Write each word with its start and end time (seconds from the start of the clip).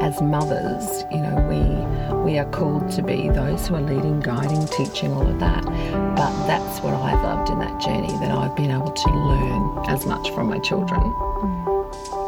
as 0.00 0.20
mothers, 0.22 1.04
you 1.10 1.18
know, 1.18 1.36
we 1.48 2.30
we 2.30 2.38
are 2.38 2.50
called 2.50 2.90
to 2.92 3.02
be 3.02 3.28
those 3.28 3.68
who 3.68 3.74
are 3.74 3.80
leading, 3.80 4.20
guiding, 4.20 4.66
teaching, 4.66 5.12
all 5.12 5.26
of 5.26 5.38
that. 5.40 5.64
But 5.64 6.46
that's 6.46 6.80
what 6.80 6.94
I've 6.94 7.22
loved 7.22 7.50
in 7.50 7.58
that 7.58 7.80
journey 7.80 8.12
that 8.20 8.30
I've 8.30 8.56
been 8.56 8.70
able 8.70 8.90
to 8.90 9.10
learn 9.10 9.84
as 9.88 10.06
much 10.06 10.30
from 10.30 10.48
my 10.48 10.58
children. 10.58 11.00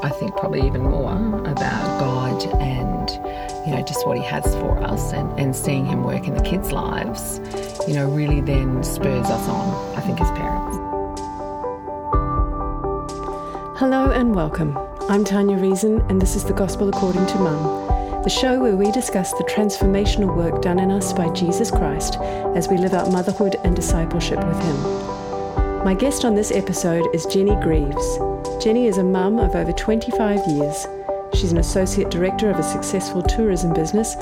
I 0.02 0.10
think 0.18 0.36
probably 0.36 0.66
even 0.66 0.82
more 0.82 1.16
about 1.46 2.00
God 2.00 2.44
and 2.60 3.10
you 3.66 3.74
know 3.74 3.82
just 3.86 4.06
what 4.06 4.16
He 4.18 4.24
has 4.24 4.44
for 4.56 4.82
us, 4.82 5.12
and, 5.12 5.38
and 5.38 5.54
seeing 5.56 5.86
Him 5.86 6.04
work 6.04 6.26
in 6.26 6.34
the 6.34 6.42
kids' 6.42 6.72
lives, 6.72 7.40
you 7.88 7.94
know, 7.94 8.08
really 8.08 8.40
then 8.40 8.82
spurs 8.82 9.26
us 9.26 9.48
on. 9.48 9.96
I 9.96 10.00
think 10.00 10.20
as 10.20 10.30
parents. 10.32 10.76
Hello 13.78 14.10
and 14.10 14.34
welcome. 14.34 14.91
I'm 15.08 15.24
Tanya 15.24 15.58
Reason, 15.58 16.00
and 16.08 16.22
this 16.22 16.36
is 16.36 16.44
the 16.44 16.52
Gospel 16.52 16.88
According 16.88 17.26
to 17.26 17.34
Mum, 17.38 18.22
the 18.22 18.30
show 18.30 18.60
where 18.60 18.76
we 18.76 18.90
discuss 18.92 19.32
the 19.32 19.44
transformational 19.44 20.34
work 20.34 20.62
done 20.62 20.78
in 20.78 20.92
us 20.92 21.12
by 21.12 21.28
Jesus 21.30 21.70
Christ 21.70 22.16
as 22.54 22.68
we 22.68 22.78
live 22.78 22.94
out 22.94 23.10
motherhood 23.10 23.56
and 23.64 23.74
discipleship 23.74 24.38
with 24.38 24.62
Him. 24.62 24.76
My 25.84 25.92
guest 25.92 26.24
on 26.24 26.34
this 26.36 26.52
episode 26.52 27.04
is 27.12 27.26
Jenni 27.26 27.60
Greaves. 27.62 28.18
Jenni 28.64 28.86
is 28.86 28.98
a 28.98 29.04
mum 29.04 29.38
of 29.38 29.56
over 29.56 29.72
25 29.72 30.46
years. 30.46 30.86
She's 31.34 31.52
an 31.52 31.58
associate 31.58 32.10
director 32.10 32.48
of 32.48 32.58
a 32.58 32.62
successful 32.62 33.22
tourism 33.22 33.74
business, 33.74 34.14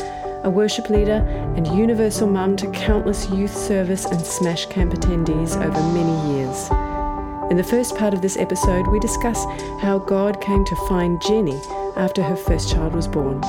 a 0.44 0.50
worship 0.50 0.88
leader, 0.88 1.24
and 1.56 1.66
universal 1.66 2.26
mum 2.26 2.56
to 2.56 2.70
countless 2.70 3.28
youth 3.28 3.54
service 3.54 4.06
and 4.06 4.24
Smash 4.24 4.66
Camp 4.66 4.94
attendees 4.94 5.56
over 5.56 5.82
many 5.92 6.38
years. 6.38 6.70
In 7.50 7.56
the 7.56 7.64
first 7.64 7.96
part 7.96 8.14
of 8.14 8.22
this 8.22 8.36
episode, 8.36 8.86
we 8.86 9.00
discuss 9.00 9.44
how 9.80 9.98
God 9.98 10.40
came 10.40 10.64
to 10.66 10.76
find 10.88 11.20
Jenni 11.20 11.60
after 11.96 12.22
her 12.22 12.36
first 12.36 12.70
child 12.70 12.94
was 12.94 13.08
born. 13.08 13.42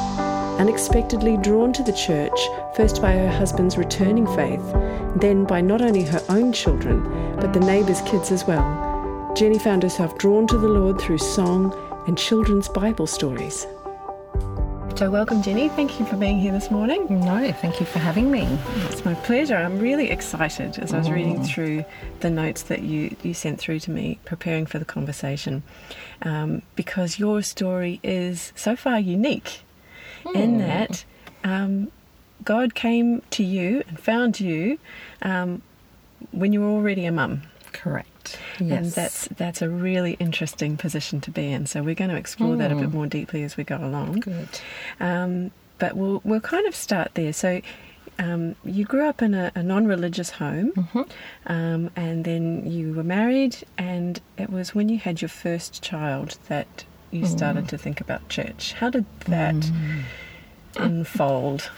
Unexpectedly 0.57 1.37
drawn 1.37 1.71
to 1.71 1.84
the 1.84 1.93
church, 1.93 2.39
first 2.76 2.99
by 2.99 3.13
her 3.13 3.29
husband's 3.29 3.77
returning 3.77 4.26
faith, 4.35 4.63
then 5.15 5.45
by 5.45 5.61
not 5.61 5.84
only 5.84 6.01
her 6.01 6.23
own 6.29 6.51
children, 6.51 7.03
but 7.39 7.53
the 7.53 7.59
neighbours' 7.59 8.01
kids 8.01 8.31
as 8.31 8.43
well, 8.45 8.63
Jenni 9.35 9.61
found 9.61 9.84
herself 9.84 10.17
drawn 10.17 10.48
to 10.48 10.57
the 10.57 10.67
Lord 10.67 10.99
through 10.99 11.20
song 11.20 11.71
and 12.07 12.17
children's 12.17 12.70
Bible 12.70 13.05
stories. 13.05 13.67
So, 14.95 15.09
welcome, 15.09 15.41
Jenni. 15.41 15.75
Thank 15.75 15.99
you 15.99 16.05
for 16.05 16.15
being 16.15 16.37
here 16.37 16.51
this 16.51 16.70
morning. 16.70 17.07
No, 17.09 17.51
thank 17.53 17.79
you 17.79 17.87
for 17.87 17.97
having 17.97 18.29
me. 18.29 18.43
It's 18.89 19.03
my 19.03 19.15
pleasure. 19.15 19.55
I'm 19.55 19.79
really 19.79 20.11
excited 20.11 20.77
as 20.77 20.93
I 20.93 20.99
was 20.99 21.09
reading 21.09 21.43
through 21.43 21.85
the 22.20 22.29
notes 22.29 22.61
that 22.63 22.83
you, 22.83 23.15
you 23.23 23.33
sent 23.33 23.59
through 23.59 23.79
to 23.79 23.91
me, 23.91 24.20
preparing 24.25 24.67
for 24.67 24.77
the 24.77 24.85
conversation, 24.85 25.63
um, 26.21 26.61
because 26.75 27.17
your 27.17 27.41
story 27.41 27.99
is 28.03 28.53
so 28.55 28.75
far 28.75 28.99
unique 28.99 29.61
in 30.35 30.59
that 30.59 31.03
um, 31.43 31.91
God 32.43 32.76
came 32.76 33.23
to 33.31 33.43
you 33.43 33.83
and 33.87 33.99
found 33.99 34.39
you 34.39 34.77
um, 35.23 35.63
when 36.31 36.53
you 36.53 36.61
were 36.61 36.70
already 36.70 37.05
a 37.05 37.11
mum. 37.11 37.41
Correct. 37.71 38.10
And 38.59 38.69
Yes. 38.69 38.95
that's 38.95 39.27
that's 39.37 39.61
a 39.61 39.69
really 39.69 40.13
interesting 40.19 40.77
position 40.77 41.21
to 41.21 41.31
be 41.31 41.51
in. 41.51 41.65
So 41.65 41.81
we're 41.83 41.95
going 41.95 42.11
to 42.11 42.17
explore 42.17 42.55
that 42.57 42.71
a 42.71 42.75
bit 42.75 42.91
more 42.93 43.07
deeply 43.07 43.43
as 43.43 43.57
we 43.57 43.63
go 43.63 43.77
along. 43.77 44.19
good. 44.21 44.49
Um, 44.99 45.51
but 45.79 45.95
we'll 45.95 46.21
we'll 46.23 46.41
kind 46.41 46.65
of 46.67 46.75
start 46.75 47.11
there. 47.15 47.33
So. 47.33 47.61
Um, 48.19 48.55
you 48.63 48.83
grew 48.85 49.07
up 49.07 49.21
in 49.23 49.33
a, 49.33 49.51
a 49.55 49.63
non-religious 49.63 50.29
home, 50.31 50.71
Mm-hmm. 50.73 51.01
um, 51.47 51.89
and 51.95 52.23
then 52.23 52.69
you 52.69 52.93
were 52.93 53.03
married, 53.05 53.55
and 53.79 54.19
it 54.37 54.49
was 54.51 54.75
when 54.75 54.89
you 54.89 54.99
had 54.99 55.21
your 55.23 55.29
first 55.29 55.81
child 55.81 56.37
that 56.47 56.83
you 57.09 57.23
Mm. 57.23 57.27
started 57.27 57.67
to 57.69 57.77
think 57.79 57.99
about 57.99 58.27
church. 58.29 58.73
How 58.73 58.89
did 58.91 59.05
that 59.25 59.55
unfold? 60.77 61.69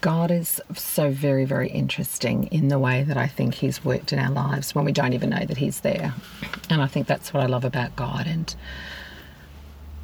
God 0.00 0.30
is 0.30 0.60
so 0.74 1.10
very, 1.10 1.44
very 1.44 1.68
interesting 1.68 2.44
in 2.46 2.68
the 2.68 2.78
way 2.78 3.02
that 3.02 3.16
I 3.16 3.26
think 3.26 3.54
He's 3.54 3.84
worked 3.84 4.12
in 4.12 4.18
our 4.18 4.30
lives 4.30 4.74
when 4.74 4.84
we 4.84 4.92
don't 4.92 5.12
even 5.12 5.30
know 5.30 5.44
that 5.44 5.56
He's 5.56 5.80
there. 5.80 6.14
And 6.70 6.80
I 6.82 6.86
think 6.86 7.06
that's 7.06 7.32
what 7.32 7.42
I 7.42 7.46
love 7.46 7.64
about 7.64 7.96
God. 7.96 8.26
And 8.26 8.54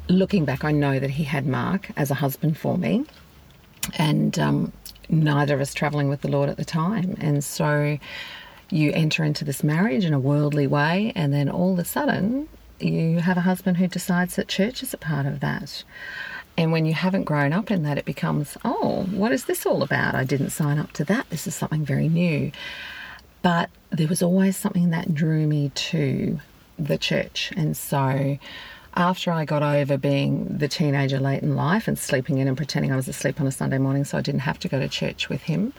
looking 0.07 0.45
back, 0.45 0.63
I 0.63 0.71
know 0.71 0.99
that 0.99 1.11
He 1.11 1.23
had 1.23 1.45
Mark 1.45 1.91
as 1.97 2.11
a 2.11 2.15
husband 2.15 2.57
for 2.57 2.77
me, 2.77 3.05
and 3.97 4.37
um, 4.39 4.73
neither 5.09 5.55
of 5.55 5.61
us 5.61 5.73
traveling 5.73 6.09
with 6.09 6.21
the 6.21 6.29
Lord 6.29 6.49
at 6.49 6.57
the 6.57 6.65
time. 6.65 7.15
And 7.19 7.43
so 7.43 7.97
you 8.69 8.91
enter 8.93 9.23
into 9.23 9.45
this 9.45 9.63
marriage 9.63 10.05
in 10.05 10.13
a 10.13 10.19
worldly 10.19 10.67
way, 10.67 11.13
and 11.15 11.33
then 11.33 11.49
all 11.49 11.73
of 11.73 11.79
a 11.79 11.85
sudden, 11.85 12.49
you 12.79 13.19
have 13.19 13.37
a 13.37 13.41
husband 13.41 13.77
who 13.77 13.87
decides 13.87 14.35
that 14.35 14.47
church 14.47 14.83
is 14.83 14.93
a 14.93 14.97
part 14.97 15.25
of 15.25 15.39
that. 15.39 15.83
And 16.57 16.71
when 16.71 16.85
you 16.85 16.93
haven't 16.93 17.25
grown 17.25 17.51
up 17.51 17.69
in 17.69 17.83
that, 17.83 17.97
it 17.97 18.05
becomes, 18.05 18.57
oh, 18.63 19.03
what 19.11 19.31
is 19.31 19.45
this 19.45 19.65
all 19.65 19.83
about? 19.83 20.15
I 20.15 20.23
didn't 20.23 20.51
sign 20.51 20.77
up 20.77 20.93
to 20.93 21.03
that. 21.05 21.29
This 21.29 21.47
is 21.47 21.55
something 21.55 21.83
very 21.85 22.07
new. 22.07 22.51
But 23.41 23.69
there 23.89 24.07
was 24.07 24.23
always 24.23 24.55
something 24.55 24.89
that 24.91 25.13
drew 25.13 25.47
me 25.47 25.69
to 25.75 26.39
the 26.79 26.97
church. 26.97 27.51
And 27.55 27.75
so 27.75 28.37
after 28.95 29.31
I 29.31 29.45
got 29.45 29.63
over 29.63 29.97
being 29.97 30.57
the 30.57 30.67
teenager 30.67 31.19
late 31.19 31.43
in 31.43 31.55
life 31.55 31.87
and 31.87 31.99
sleeping 31.99 32.37
in 32.37 32.47
and 32.47 32.55
pretending 32.55 32.91
I 32.91 32.95
was 32.95 33.07
asleep 33.07 33.41
on 33.41 33.47
a 33.47 33.51
Sunday 33.51 33.77
morning 33.77 34.05
so 34.05 34.17
I 34.17 34.21
didn't 34.21 34.41
have 34.41 34.59
to 34.59 34.67
go 34.69 34.79
to 34.79 34.87
church 34.87 35.29
with 35.29 35.41
him, 35.41 35.73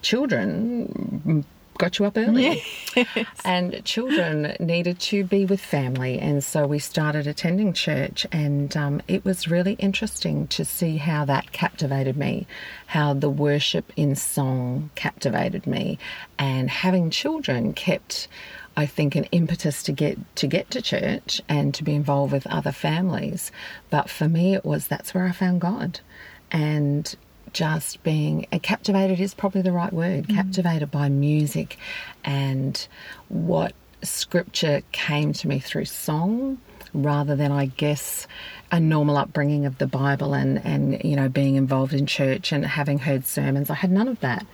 children 0.00 1.44
got 1.82 1.98
you 1.98 2.04
up 2.04 2.16
early. 2.16 2.62
And 3.44 3.84
children 3.84 4.54
needed 4.60 5.00
to 5.00 5.24
be 5.24 5.44
with 5.46 5.60
family. 5.60 6.18
And 6.20 6.44
so 6.44 6.64
we 6.64 6.78
started 6.78 7.26
attending 7.26 7.72
church. 7.72 8.24
And 8.30 8.76
um, 8.76 9.02
it 9.08 9.24
was 9.24 9.48
really 9.48 9.72
interesting 9.74 10.46
to 10.48 10.64
see 10.64 10.98
how 10.98 11.24
that 11.24 11.50
captivated 11.50 12.16
me, 12.16 12.46
how 12.86 13.14
the 13.14 13.30
worship 13.30 13.92
in 13.96 14.14
song 14.14 14.90
captivated 14.94 15.66
me. 15.66 15.98
And 16.38 16.70
having 16.70 17.10
children 17.10 17.72
kept. 17.72 18.28
I 18.74 18.86
think 18.86 19.16
an 19.16 19.24
impetus 19.32 19.82
to 19.82 19.92
get 19.92 20.16
to 20.36 20.46
get 20.46 20.70
to 20.70 20.80
church 20.80 21.42
and 21.46 21.74
to 21.74 21.84
be 21.84 21.94
involved 21.94 22.32
with 22.32 22.46
other 22.46 22.72
families, 22.72 23.52
but 23.90 24.08
for 24.08 24.30
me 24.30 24.54
it 24.54 24.64
was 24.64 24.86
that's 24.86 25.12
where 25.12 25.26
I 25.26 25.32
found 25.32 25.60
God, 25.60 26.00
and 26.50 27.14
just 27.52 28.02
being 28.02 28.46
uh, 28.52 28.58
captivated 28.60 29.20
is 29.20 29.34
probably 29.34 29.62
the 29.62 29.72
right 29.72 29.92
word 29.92 30.28
captivated 30.28 30.90
by 30.90 31.08
music 31.08 31.76
and 32.24 32.86
what 33.28 33.74
scripture 34.02 34.82
came 34.92 35.32
to 35.32 35.46
me 35.46 35.58
through 35.58 35.84
song 35.84 36.58
rather 36.94 37.36
than 37.36 37.52
i 37.52 37.66
guess 37.66 38.26
a 38.72 38.80
normal 38.80 39.16
upbringing 39.16 39.66
of 39.66 39.78
the 39.78 39.86
bible 39.86 40.34
and 40.34 40.64
and 40.64 41.02
you 41.04 41.14
know 41.14 41.28
being 41.28 41.56
involved 41.56 41.92
in 41.92 42.06
church 42.06 42.52
and 42.52 42.64
having 42.64 42.98
heard 42.98 43.24
sermons. 43.26 43.70
I 43.70 43.74
had 43.74 43.90
none 43.90 44.08
of 44.08 44.20
that. 44.20 44.46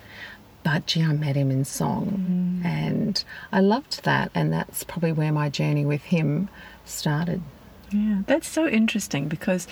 But 0.64 0.86
gee 0.86 1.02
i 1.02 1.12
met 1.12 1.36
him 1.36 1.50
in 1.50 1.64
song. 1.64 2.60
And 2.64 3.24
i 3.52 3.60
loved 3.60 4.04
that. 4.04 4.30
And 4.34 4.52
that's 4.52 4.84
probably 4.84 5.12
where 5.12 5.32
my 5.32 5.48
journey 5.48 5.86
with 5.86 6.02
him 6.02 6.48
started. 6.84 7.40
Yeah, 7.90 8.22
that's 8.26 8.48
so 8.48 8.68
interesting 8.68 9.28
because 9.28 9.66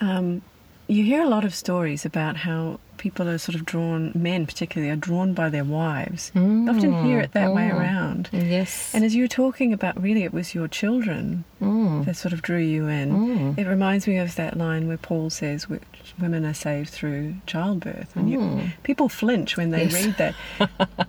um, 0.00 0.42
you 0.88 1.04
hear 1.04 1.22
a 1.22 1.28
lot 1.28 1.44
of 1.44 1.54
stories 1.54 2.04
about 2.04 2.36
how 2.36 2.80
people 3.02 3.28
are 3.28 3.36
sort 3.36 3.56
of 3.56 3.64
drawn, 3.64 4.12
men 4.14 4.46
particularly, 4.46 4.88
are 4.88 4.94
drawn 4.94 5.34
by 5.34 5.48
their 5.50 5.64
wives. 5.64 6.30
You 6.36 6.40
mm. 6.40 6.70
often 6.70 7.04
hear 7.04 7.18
it 7.18 7.32
that 7.32 7.52
way 7.52 7.68
mm. 7.68 7.76
around. 7.76 8.28
yes 8.32 8.94
And 8.94 9.04
as 9.04 9.12
you 9.12 9.24
were 9.24 9.34
talking 9.42 9.72
about, 9.72 10.00
really, 10.00 10.22
it 10.22 10.32
was 10.32 10.54
your 10.54 10.68
children 10.68 11.42
mm. 11.60 12.04
that 12.04 12.14
sort 12.14 12.32
of 12.32 12.42
drew 12.42 12.60
you 12.60 12.86
in. 12.86 13.58
It 13.58 13.66
reminds 13.66 14.06
me 14.06 14.18
of 14.18 14.36
that 14.36 14.56
line 14.56 14.86
where 14.86 14.98
Paul 14.98 15.30
says, 15.30 15.68
which 15.68 15.82
women 16.20 16.44
are 16.44 16.54
saved 16.54 16.90
through 16.90 17.34
childbirth. 17.44 18.14
And 18.14 18.30
you, 18.30 18.70
people 18.84 19.08
flinch 19.08 19.56
when 19.56 19.70
they 19.70 19.82
Yes. 19.86 19.94
read 19.94 20.16
that. 20.18 20.34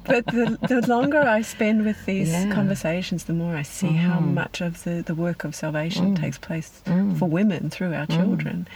but 0.05 0.25
the, 0.25 0.57
the 0.67 0.83
longer 0.87 1.21
I 1.21 1.41
spend 1.43 1.85
with 1.85 2.03
these 2.07 2.31
Yeah. 2.31 2.51
conversations, 2.51 3.25
the 3.25 3.33
more 3.33 3.55
I 3.55 3.61
see 3.61 3.93
how 4.07 4.17
mm-hmm. 4.17 4.33
much 4.33 4.61
of 4.61 4.83
the, 4.83 5.03
the 5.05 5.13
work 5.13 5.43
of 5.43 5.53
salvation 5.53 6.15
takes 6.15 6.39
place 6.39 6.81
for 7.19 7.27
women 7.29 7.69
through 7.69 7.93
our 7.93 8.07
children. 8.07 8.67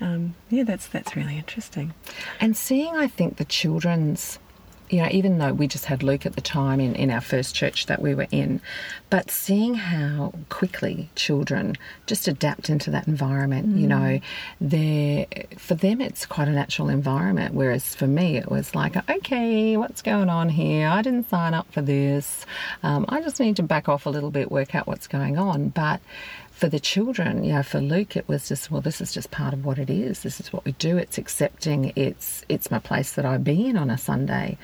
Um, 0.00 0.34
yeah, 0.48 0.64
that's 0.64 0.86
that's 0.86 1.14
really 1.16 1.36
interesting. 1.36 1.92
And 2.40 2.56
seeing, 2.62 2.94
I 2.96 3.08
think, 3.08 3.36
the 3.36 3.44
children's, 3.44 4.38
you 4.88 5.00
know, 5.02 5.08
even 5.10 5.38
though 5.38 5.52
we 5.52 5.66
just 5.66 5.86
had 5.86 6.02
Luke 6.02 6.26
at 6.26 6.34
the 6.34 6.40
time 6.40 6.78
in, 6.78 6.94
in 6.94 7.10
our 7.10 7.20
first 7.20 7.54
church 7.54 7.86
that 7.86 8.00
we 8.00 8.14
were 8.14 8.28
in, 8.30 8.60
but 9.10 9.30
seeing 9.30 9.74
how 9.74 10.32
quickly 10.48 11.08
children 11.16 11.76
just 12.06 12.28
adapt 12.28 12.70
into 12.70 12.90
that 12.90 13.08
environment, 13.08 13.76
you 13.76 13.86
know, 13.86 14.20
they're, 14.60 15.26
for 15.56 15.74
them 15.74 16.00
it's 16.00 16.24
quite 16.24 16.46
a 16.46 16.52
natural 16.52 16.88
environment, 16.88 17.54
whereas 17.54 17.94
for 17.94 18.06
me 18.06 18.36
it 18.36 18.50
was 18.50 18.74
like, 18.74 18.96
okay, 19.10 19.76
what's 19.76 20.02
going 20.02 20.28
on 20.28 20.48
here? 20.48 20.88
I 20.88 21.02
didn't 21.02 21.28
sign 21.28 21.54
up 21.54 21.72
for 21.72 21.82
this. 21.82 22.46
Um, 22.82 23.06
I 23.08 23.22
just 23.22 23.40
need 23.40 23.56
to 23.56 23.62
back 23.62 23.88
off 23.88 24.06
a 24.06 24.10
little 24.10 24.30
bit, 24.30 24.52
work 24.52 24.74
out 24.74 24.86
what's 24.86 25.08
going 25.08 25.36
on. 25.36 25.70
But 25.70 26.00
for 26.62 26.68
the 26.68 26.78
children, 26.78 27.42
you 27.42 27.54
know, 27.54 27.62
for 27.64 27.80
Luke, 27.80 28.16
it 28.16 28.28
was 28.28 28.46
just, 28.46 28.70
well, 28.70 28.80
this 28.80 29.00
is 29.00 29.10
just 29.10 29.32
part 29.32 29.52
of 29.52 29.64
what 29.64 29.80
it 29.80 29.90
is. 29.90 30.22
This 30.22 30.38
is 30.38 30.52
what 30.52 30.64
we 30.64 30.70
do. 30.70 30.96
It's 30.96 31.18
accepting. 31.18 31.92
It's 31.96 32.44
it's 32.48 32.70
my 32.70 32.78
place 32.78 33.14
that 33.14 33.26
I 33.26 33.36
be 33.38 33.66
in 33.66 33.76
on 33.76 33.90
a 33.90 33.98
Sunday, 33.98 34.58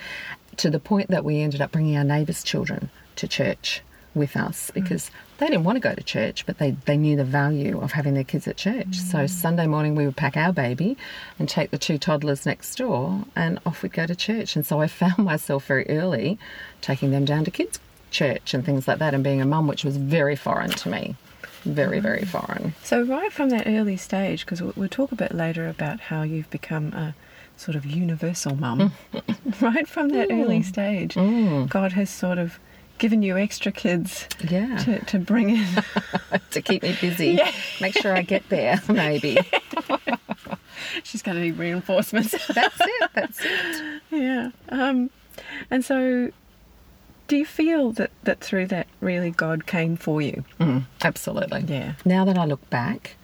to 0.58 0.70
the 0.70 0.78
point 0.78 1.08
that 1.08 1.24
we 1.24 1.40
ended 1.40 1.60
up 1.60 1.72
bringing 1.72 1.96
our 1.96 2.04
neighbours' 2.04 2.44
children 2.44 2.90
to 3.16 3.26
church 3.26 3.82
with 4.14 4.36
us 4.36 4.70
mm. 4.70 4.74
because 4.74 5.10
they 5.38 5.48
didn't 5.48 5.64
want 5.64 5.74
to 5.74 5.80
go 5.80 5.92
to 5.92 6.02
church, 6.04 6.46
but 6.46 6.58
they, 6.58 6.70
they 6.84 6.96
knew 6.96 7.16
the 7.16 7.24
value 7.24 7.80
of 7.80 7.90
having 7.90 8.14
their 8.14 8.22
kids 8.22 8.46
at 8.46 8.56
church. 8.56 8.90
Mm. 8.90 9.10
So 9.10 9.26
Sunday 9.26 9.66
morning 9.66 9.96
we 9.96 10.06
would 10.06 10.16
pack 10.16 10.36
our 10.36 10.52
baby 10.52 10.96
and 11.36 11.48
take 11.48 11.72
the 11.72 11.78
two 11.78 11.98
toddlers 11.98 12.46
next 12.46 12.76
door 12.76 13.24
and 13.34 13.58
off 13.66 13.82
we'd 13.82 13.92
go 13.92 14.06
to 14.06 14.14
church. 14.14 14.54
And 14.54 14.64
so 14.64 14.80
I 14.80 14.86
found 15.02 15.18
myself 15.18 15.66
very 15.66 15.88
early 15.88 16.38
taking 16.80 17.10
them 17.10 17.24
down 17.24 17.44
to 17.44 17.50
kids' 17.50 17.80
church 18.12 18.54
and 18.54 18.64
things 18.64 18.86
like 18.86 19.00
that 19.00 19.14
and 19.14 19.24
being 19.24 19.40
a 19.40 19.44
mum, 19.44 19.66
which 19.66 19.82
was 19.82 19.96
very 19.96 20.36
foreign 20.36 20.70
to 20.70 20.88
me. 20.88 21.16
Very, 21.64 21.98
very 22.00 22.24
foreign. 22.24 22.74
So, 22.82 23.02
right 23.02 23.32
from 23.32 23.48
that 23.50 23.66
early 23.66 23.96
stage, 23.96 24.44
because 24.44 24.62
we'll 24.62 24.88
talk 24.88 25.12
a 25.12 25.16
bit 25.16 25.34
later 25.34 25.68
about 25.68 26.00
how 26.00 26.22
you've 26.22 26.50
become 26.50 26.92
a 26.94 27.14
sort 27.56 27.74
of 27.74 27.84
universal 27.84 28.54
mum, 28.54 28.92
right 29.60 29.86
from 29.88 30.10
that 30.10 30.28
early 30.30 30.62
stage, 30.62 31.14
God 31.14 31.92
has 31.92 32.08
sort 32.10 32.38
of 32.38 32.58
given 32.98 33.22
you 33.22 33.36
extra 33.38 33.70
kids 33.70 34.26
Yeah. 34.48 34.76
to, 34.78 35.04
to 35.06 35.18
bring 35.20 35.50
in. 35.50 35.66
to 36.50 36.62
keep 36.62 36.82
me 36.82 36.96
busy. 37.00 37.30
Yeah. 37.38 37.52
Make 37.80 37.96
sure 37.98 38.16
I 38.16 38.22
get 38.22 38.48
there, 38.48 38.80
maybe. 38.88 39.38
She's 41.04 41.22
going 41.22 41.36
to 41.36 41.42
need 41.42 41.58
reinforcements. 41.58 42.32
That's 42.48 42.76
it. 42.80 43.10
That's 43.14 43.38
it. 43.42 44.02
yeah. 44.10 44.50
Um, 44.68 45.10
and 45.70 45.84
so, 45.84 46.30
do 47.28 47.36
you 47.36 47.44
feel 47.44 47.92
that, 47.92 48.10
that 48.24 48.40
through 48.40 48.66
that, 48.68 48.88
really 49.00 49.30
God 49.30 49.66
came 49.66 49.96
for 49.96 50.20
you? 50.20 50.44
Mm, 50.58 50.84
absolutely. 51.04 51.60
Yeah. 51.68 51.92
Now 52.04 52.24
that 52.24 52.38
I 52.38 52.46
look 52.46 52.68
back, 52.70 53.16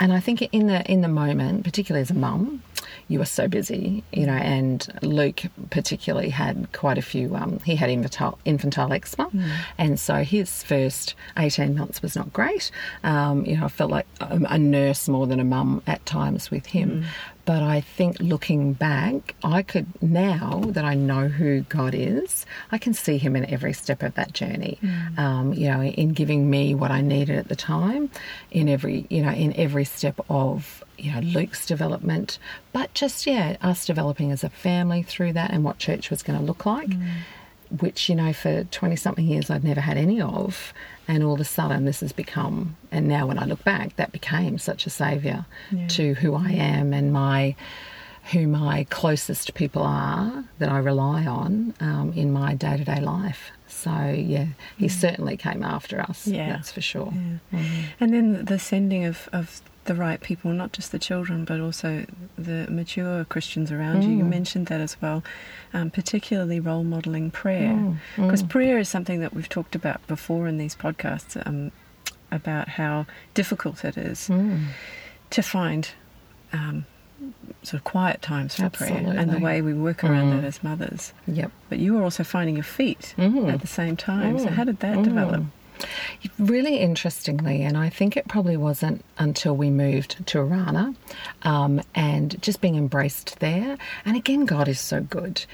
and 0.00 0.12
I 0.12 0.18
think 0.18 0.42
in 0.42 0.66
the 0.66 0.84
in 0.90 1.02
the 1.02 1.08
moment, 1.08 1.62
particularly 1.62 2.02
as 2.02 2.10
a 2.10 2.14
mum, 2.14 2.62
you 3.10 3.18
were 3.18 3.26
so 3.26 3.48
busy, 3.48 4.04
you 4.12 4.24
know. 4.24 4.32
And 4.32 4.86
Luke 5.02 5.42
particularly 5.70 6.30
had 6.30 6.72
quite 6.72 6.96
a 6.96 7.02
few. 7.02 7.34
Um, 7.34 7.58
he 7.58 7.74
had 7.74 7.90
infantile, 7.90 8.38
infantile 8.44 8.92
eczema, 8.92 9.28
and 9.76 9.98
so 9.98 10.22
his 10.22 10.62
first 10.62 11.16
eighteen 11.36 11.76
months 11.76 12.00
was 12.02 12.14
not 12.14 12.32
great. 12.32 12.70
Um, 13.02 13.44
you 13.44 13.56
know, 13.56 13.64
I 13.64 13.68
felt 13.68 13.90
like 13.90 14.06
a, 14.20 14.40
a 14.48 14.58
nurse 14.58 15.08
more 15.08 15.26
than 15.26 15.40
a 15.40 15.44
mum 15.44 15.82
at 15.86 16.06
times 16.06 16.50
with 16.50 16.66
him. 16.66 17.04
But 17.46 17.62
I 17.64 17.80
think 17.80 18.20
looking 18.20 18.74
back, 18.74 19.34
I 19.42 19.62
could 19.62 19.86
now 20.00 20.60
that 20.66 20.84
I 20.84 20.94
know 20.94 21.26
who 21.26 21.62
God 21.62 21.94
is, 21.96 22.46
I 22.70 22.78
can 22.78 22.94
see 22.94 23.18
Him 23.18 23.34
in 23.34 23.44
every 23.46 23.72
step 23.72 24.04
of 24.04 24.14
that 24.14 24.32
journey. 24.34 24.78
Um, 25.18 25.52
you 25.54 25.68
know, 25.68 25.82
in 25.82 26.10
giving 26.10 26.48
me 26.48 26.76
what 26.76 26.92
I 26.92 27.00
needed 27.00 27.36
at 27.36 27.48
the 27.48 27.56
time, 27.56 28.08
in 28.52 28.68
every 28.68 29.06
you 29.10 29.22
know, 29.22 29.32
in 29.32 29.52
every 29.56 29.84
step 29.84 30.20
of 30.28 30.84
you 31.04 31.12
know 31.12 31.20
Luke's 31.20 31.66
development, 31.66 32.38
but 32.72 32.92
just 32.94 33.26
yeah, 33.26 33.56
us 33.62 33.84
developing 33.86 34.30
as 34.32 34.44
a 34.44 34.50
family 34.50 35.02
through 35.02 35.32
that 35.34 35.50
and 35.52 35.64
what 35.64 35.78
church 35.78 36.10
was 36.10 36.22
going 36.22 36.38
to 36.38 36.44
look 36.44 36.64
like. 36.66 36.90
Which 37.80 38.08
you 38.08 38.16
know, 38.16 38.32
for 38.32 38.64
twenty 38.64 38.96
something 38.96 39.24
years, 39.24 39.48
I'd 39.48 39.62
never 39.62 39.80
had 39.80 39.96
any 39.96 40.20
of, 40.20 40.72
and 41.06 41.22
all 41.22 41.34
of 41.34 41.40
a 41.40 41.44
sudden, 41.44 41.84
this 41.84 42.00
has 42.00 42.10
become. 42.12 42.76
And 42.90 43.06
now, 43.06 43.28
when 43.28 43.38
I 43.38 43.44
look 43.44 43.62
back, 43.62 43.94
that 43.94 44.10
became 44.10 44.58
such 44.58 44.86
a 44.86 44.90
saviour 44.90 45.46
Yeah. 45.70 45.86
to 45.88 46.14
who 46.14 46.34
I 46.34 46.50
am 46.50 46.92
and 46.92 47.12
my 47.12 47.54
who 48.32 48.48
my 48.48 48.86
closest 48.90 49.54
people 49.54 49.82
are 49.82 50.44
that 50.58 50.68
I 50.68 50.78
rely 50.78 51.26
on 51.26 51.74
um, 51.80 52.12
in 52.14 52.32
my 52.32 52.54
day 52.54 52.76
to 52.76 52.84
day 52.84 53.00
life. 53.00 53.52
So 53.80 54.14
yeah, 54.14 54.46
he 54.76 54.88
certainly 54.88 55.36
came 55.36 55.62
after 55.62 56.00
us. 56.00 56.26
Yeah. 56.26 56.50
that's 56.50 56.72
for 56.72 56.80
sure. 56.80 57.12
And 58.00 58.12
then 58.14 58.44
the 58.44 58.58
sending 58.58 59.04
of, 59.04 59.28
of 59.32 59.60
the 59.86 59.94
right 59.94 60.20
people, 60.20 60.52
not 60.52 60.72
just 60.72 60.92
the 60.92 60.98
children, 60.98 61.44
but 61.44 61.58
also 61.60 62.04
the 62.36 62.66
mature 62.70 63.24
Christians 63.24 63.72
around 63.72 64.02
you. 64.04 64.10
You 64.10 64.24
mentioned 64.24 64.66
that 64.66 64.80
as 64.80 65.00
well, 65.00 65.22
um, 65.72 65.90
particularly 65.90 66.60
role 66.60 66.84
modeling 66.84 67.30
prayer. 67.30 67.96
Because 68.16 68.42
prayer 68.42 68.78
is 68.78 68.88
something 68.88 69.20
that 69.20 69.32
we've 69.34 69.48
talked 69.48 69.74
about 69.74 70.06
before 70.06 70.46
in 70.46 70.58
these 70.58 70.76
podcasts 70.76 71.40
um, 71.46 71.72
about 72.30 72.68
how 72.68 73.06
difficult 73.34 73.84
it 73.84 73.96
is 73.96 74.30
to 75.30 75.42
find 75.42 75.90
um, 76.52 76.84
sort 77.62 77.74
of 77.80 77.84
quiet 77.84 78.22
times 78.22 78.54
for 78.56 78.68
prayer 78.70 79.14
and 79.16 79.30
the 79.30 79.38
way 79.38 79.60
we 79.62 79.74
work 79.74 80.02
around 80.02 80.30
that 80.30 80.44
as 80.44 80.62
mothers. 80.64 81.12
Yep. 81.26 81.50
But 81.68 81.78
you 81.78 81.94
were 81.94 82.02
also 82.02 82.24
finding 82.24 82.54
your 82.56 82.64
feet 82.64 83.14
Mhm. 83.18 83.52
at 83.52 83.60
the 83.60 83.66
same 83.66 83.96
time. 83.96 84.38
So, 84.38 84.48
how 84.48 84.64
did 84.64 84.80
that 84.80 85.02
develop? 85.02 85.44
Really 86.38 86.76
interestingly, 86.76 87.62
and 87.62 87.74
I 87.78 87.88
think 87.88 88.14
it 88.14 88.28
probably 88.28 88.56
wasn't 88.58 89.02
until 89.18 89.56
we 89.56 89.70
moved 89.70 90.26
to 90.26 90.38
Arana 90.38 90.94
um, 91.42 91.80
and 91.94 92.40
just 92.42 92.60
being 92.60 92.76
embraced 92.76 93.38
there. 93.40 93.78
And 94.04 94.14
again, 94.16 94.44
God 94.44 94.68
is 94.68 94.78
so 94.78 95.00
good. 95.00 95.44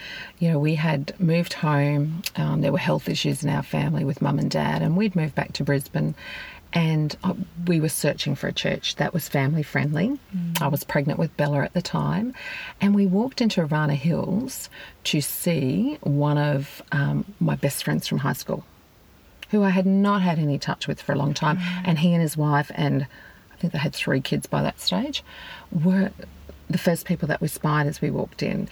You 0.40 0.50
know, 0.50 0.58
we 0.58 0.74
had 0.74 1.12
moved 1.20 1.52
home, 1.52 2.22
um, 2.34 2.60
there 2.60 2.72
were 2.72 2.78
health 2.78 3.08
issues 3.08 3.44
in 3.44 3.50
our 3.50 3.62
family 3.62 4.04
with 4.04 4.20
mum 4.20 4.40
and 4.40 4.50
dad, 4.50 4.82
and 4.82 4.96
we'd 4.96 5.14
moved 5.14 5.36
back 5.36 5.52
to 5.54 5.64
Brisbane. 5.64 6.16
And 6.76 7.17
uh, 7.25 7.32
we 7.67 7.81
were 7.81 7.88
searching 7.88 8.34
for 8.34 8.49
a 8.49 8.52
church 8.52 8.96
that 8.96 9.14
was 9.14 9.31
family 9.31 9.62
friendly. 9.62 10.19
I 10.61 10.69
was 10.69 10.84
pregnant 10.84 11.19
with 11.19 11.34
Bella 11.34 11.62
at 11.62 11.73
the 11.73 11.81
time. 11.81 12.34
And 12.82 12.94
we 12.94 13.06
walked 13.06 13.40
into 13.40 13.62
Arana 13.62 13.94
Hills 13.94 14.69
to 15.05 15.23
see 15.23 15.96
one 16.02 16.37
of 16.37 16.82
um, 16.93 17.25
my 17.40 17.56
best 17.56 17.82
friends 17.82 18.06
from 18.06 18.19
high 18.19 18.34
school 18.34 18.62
who 19.50 19.62
I 19.62 19.70
had 19.70 19.87
not 19.87 20.20
had 20.20 20.38
any 20.38 20.58
touch 20.58 20.87
with 20.87 21.00
for 21.00 21.12
a 21.12 21.17
long 21.17 21.32
time. 21.32 21.58
And 21.87 21.99
he 21.99 22.12
and 22.12 22.20
his 22.20 22.37
wife, 22.37 22.70
and 22.75 23.06
I 23.55 23.56
think 23.56 23.72
they 23.72 23.79
had 23.79 23.94
three 23.94 24.20
kids 24.20 24.46
by 24.46 24.62
that 24.62 24.79
stage, 24.79 25.25
were 25.72 26.11
the 26.69 26.79
first 26.79 27.06
people 27.06 27.26
that 27.29 27.40
we 27.40 27.49
spied 27.49 27.87
as 27.87 28.02
we 28.02 28.11
walked 28.11 28.43
in. 28.43 28.69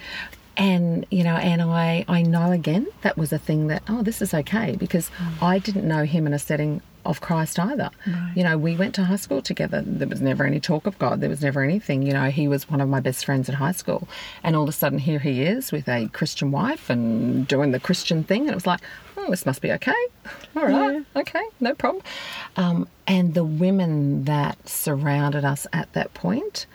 And 0.57 1.07
you 1.09 1.23
know, 1.23 1.37
and 1.37 1.59
I 1.59 2.05
I 2.07 2.21
know 2.21 2.51
again 2.51 2.85
that 3.01 3.17
was 3.17 3.33
a 3.33 3.39
thing 3.39 3.65
that 3.67 3.81
oh 3.89 4.03
this 4.03 4.21
is 4.21 4.33
okay 4.33 4.75
because 4.77 5.09
I 5.41 5.57
didn't 5.59 5.87
know 5.87 6.03
him 6.03 6.27
in 6.27 6.33
a 6.33 6.39
setting 6.39 6.81
of 7.05 7.21
Christ 7.21 7.59
either. 7.59 7.89
You 8.35 8.43
know, 8.43 8.57
we 8.57 8.75
went 8.75 8.95
to 8.95 9.03
high 9.03 9.15
school 9.15 9.41
together. 9.41 9.81
There 9.85 10.07
was 10.07 10.21
never 10.21 10.43
any 10.45 10.59
talk 10.59 10.87
of 10.87 10.97
God. 10.99 11.21
There 11.21 11.29
was 11.29 11.41
never 11.41 11.63
anything. 11.63 12.01
You 12.01 12.13
know, 12.13 12.29
he 12.29 12.47
was 12.47 12.69
one 12.69 12.81
of 12.81 12.89
my 12.89 12.99
best 12.99 13.25
friends 13.25 13.49
at 13.49 13.55
high 13.55 13.71
school, 13.71 14.07
and 14.43 14.55
all 14.55 14.63
of 14.63 14.69
a 14.69 14.73
sudden 14.73 14.99
here 14.99 15.19
he 15.19 15.43
is 15.43 15.71
with 15.71 15.87
a 15.87 16.09
Christian 16.13 16.51
wife 16.51 16.89
and 16.89 17.47
doing 17.47 17.71
the 17.71 17.79
Christian 17.79 18.23
thing, 18.23 18.41
and 18.41 18.51
it 18.51 18.55
was 18.55 18.67
like, 18.67 18.81
oh, 19.17 19.29
this 19.29 19.45
must 19.45 19.61
be 19.61 19.71
okay. 19.71 19.93
All 20.55 20.65
right, 20.65 21.05
okay, 21.15 21.43
no 21.59 21.73
problem. 21.73 22.03
Um, 22.55 22.87
and 23.07 23.33
the 23.33 23.43
women 23.43 24.25
that 24.25 24.67
surrounded 24.67 25.45
us 25.45 25.67
at 25.73 25.91
that 25.93 26.13
point, 26.13 26.65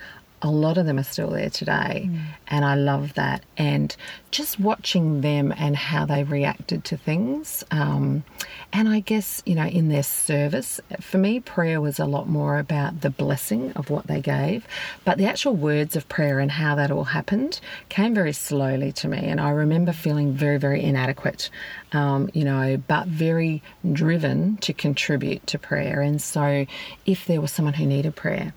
a 0.42 0.50
lot 0.50 0.78
of 0.78 0.86
them 0.86 0.98
are 0.98 1.04
still 1.04 1.30
there 1.30 1.50
today, 1.50 2.08
and 2.48 2.64
I 2.64 2.74
love 2.74 3.14
that. 3.14 3.44
And 3.58 3.94
just 4.30 4.58
watching 4.58 5.20
them 5.20 5.52
and 5.56 5.76
how 5.76 6.06
they 6.06 6.24
reacted 6.24 6.84
to 6.84 6.96
things, 6.96 7.62
um, 7.70 8.24
and 8.72 8.88
I 8.88 9.00
guess 9.00 9.42
you 9.44 9.54
know 9.54 9.66
in 9.66 9.88
their 9.88 10.02
service, 10.02 10.80
for 11.00 11.18
me, 11.18 11.40
prayer 11.40 11.80
was 11.80 11.98
a 11.98 12.06
lot 12.06 12.28
more 12.28 12.58
about 12.58 13.02
the 13.02 13.10
blessing 13.10 13.72
of 13.72 13.90
what 13.90 14.06
they 14.06 14.22
gave, 14.22 14.66
but 15.04 15.18
the 15.18 15.26
actual 15.26 15.54
words 15.54 15.94
of 15.94 16.08
prayer 16.08 16.38
and 16.38 16.50
how 16.50 16.74
that 16.74 16.90
all 16.90 17.04
happened 17.04 17.60
came 17.90 18.14
very 18.14 18.32
slowly 18.32 18.92
to 18.92 19.08
me, 19.08 19.18
and 19.18 19.40
I 19.40 19.50
remember 19.50 19.92
feeling 19.92 20.32
very, 20.32 20.58
very 20.58 20.82
inadequate, 20.82 21.50
um, 21.92 22.30
you 22.32 22.44
know, 22.44 22.78
but 22.88 23.08
very 23.08 23.62
driven 23.92 24.56
to 24.58 24.72
contribute 24.72 25.46
to 25.48 25.58
prayer. 25.58 26.00
And 26.00 26.22
so, 26.22 26.64
if 27.04 27.26
there 27.26 27.42
was 27.42 27.50
someone 27.50 27.74
who 27.74 27.84
needed 27.84 28.16
prayer, 28.16 28.54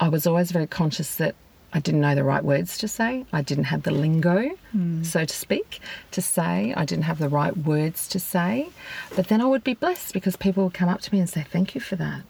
I 0.00 0.08
was 0.08 0.26
always 0.26 0.50
very 0.50 0.66
conscious 0.66 1.16
that 1.16 1.34
I 1.72 1.80
didn't 1.80 2.02
know 2.02 2.14
the 2.14 2.22
right 2.22 2.44
words 2.44 2.78
to 2.78 2.88
say. 2.88 3.26
I 3.32 3.42
didn't 3.42 3.64
have 3.64 3.82
the 3.82 3.90
lingo, 3.90 4.50
hmm. 4.70 5.02
so 5.02 5.24
to 5.24 5.34
speak, 5.34 5.80
to 6.12 6.22
say. 6.22 6.72
I 6.76 6.84
didn't 6.84 7.04
have 7.04 7.18
the 7.18 7.28
right 7.28 7.56
words 7.56 8.06
to 8.08 8.20
say. 8.20 8.68
But 9.16 9.26
then 9.26 9.40
I 9.40 9.46
would 9.46 9.64
be 9.64 9.74
blessed 9.74 10.14
because 10.14 10.36
people 10.36 10.64
would 10.64 10.74
come 10.74 10.88
up 10.88 11.00
to 11.02 11.12
me 11.12 11.18
and 11.18 11.28
say, 11.28 11.44
Thank 11.50 11.74
you 11.74 11.80
for 11.80 11.96
that. 11.96 12.22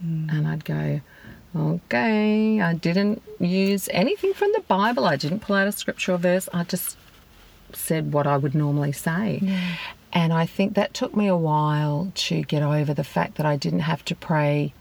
Hmm. 0.00 0.28
And 0.30 0.48
I'd 0.48 0.64
go, 0.64 1.00
Okay, 1.54 2.60
I 2.60 2.74
didn't 2.74 3.22
use 3.38 3.88
anything 3.92 4.34
from 4.34 4.50
the 4.54 4.62
Bible. 4.66 5.04
I 5.04 5.14
didn't 5.14 5.40
pull 5.40 5.54
out 5.54 5.68
a 5.68 5.72
scriptural 5.72 6.18
verse. 6.18 6.48
I 6.52 6.64
just 6.64 6.96
said 7.72 8.12
what 8.12 8.26
I 8.26 8.36
would 8.36 8.56
normally 8.56 8.92
say. 8.92 9.40
And 10.12 10.32
I 10.32 10.46
think 10.46 10.74
that 10.74 10.94
took 10.94 11.16
me 11.16 11.28
a 11.28 11.36
while 11.36 12.10
to 12.14 12.42
get 12.42 12.64
over 12.64 12.92
the 12.92 13.04
fact 13.04 13.36
that 13.36 13.46
I 13.46 13.56
didn't 13.56 13.80
have 13.80 14.04
to 14.06 14.16
pray 14.16 14.74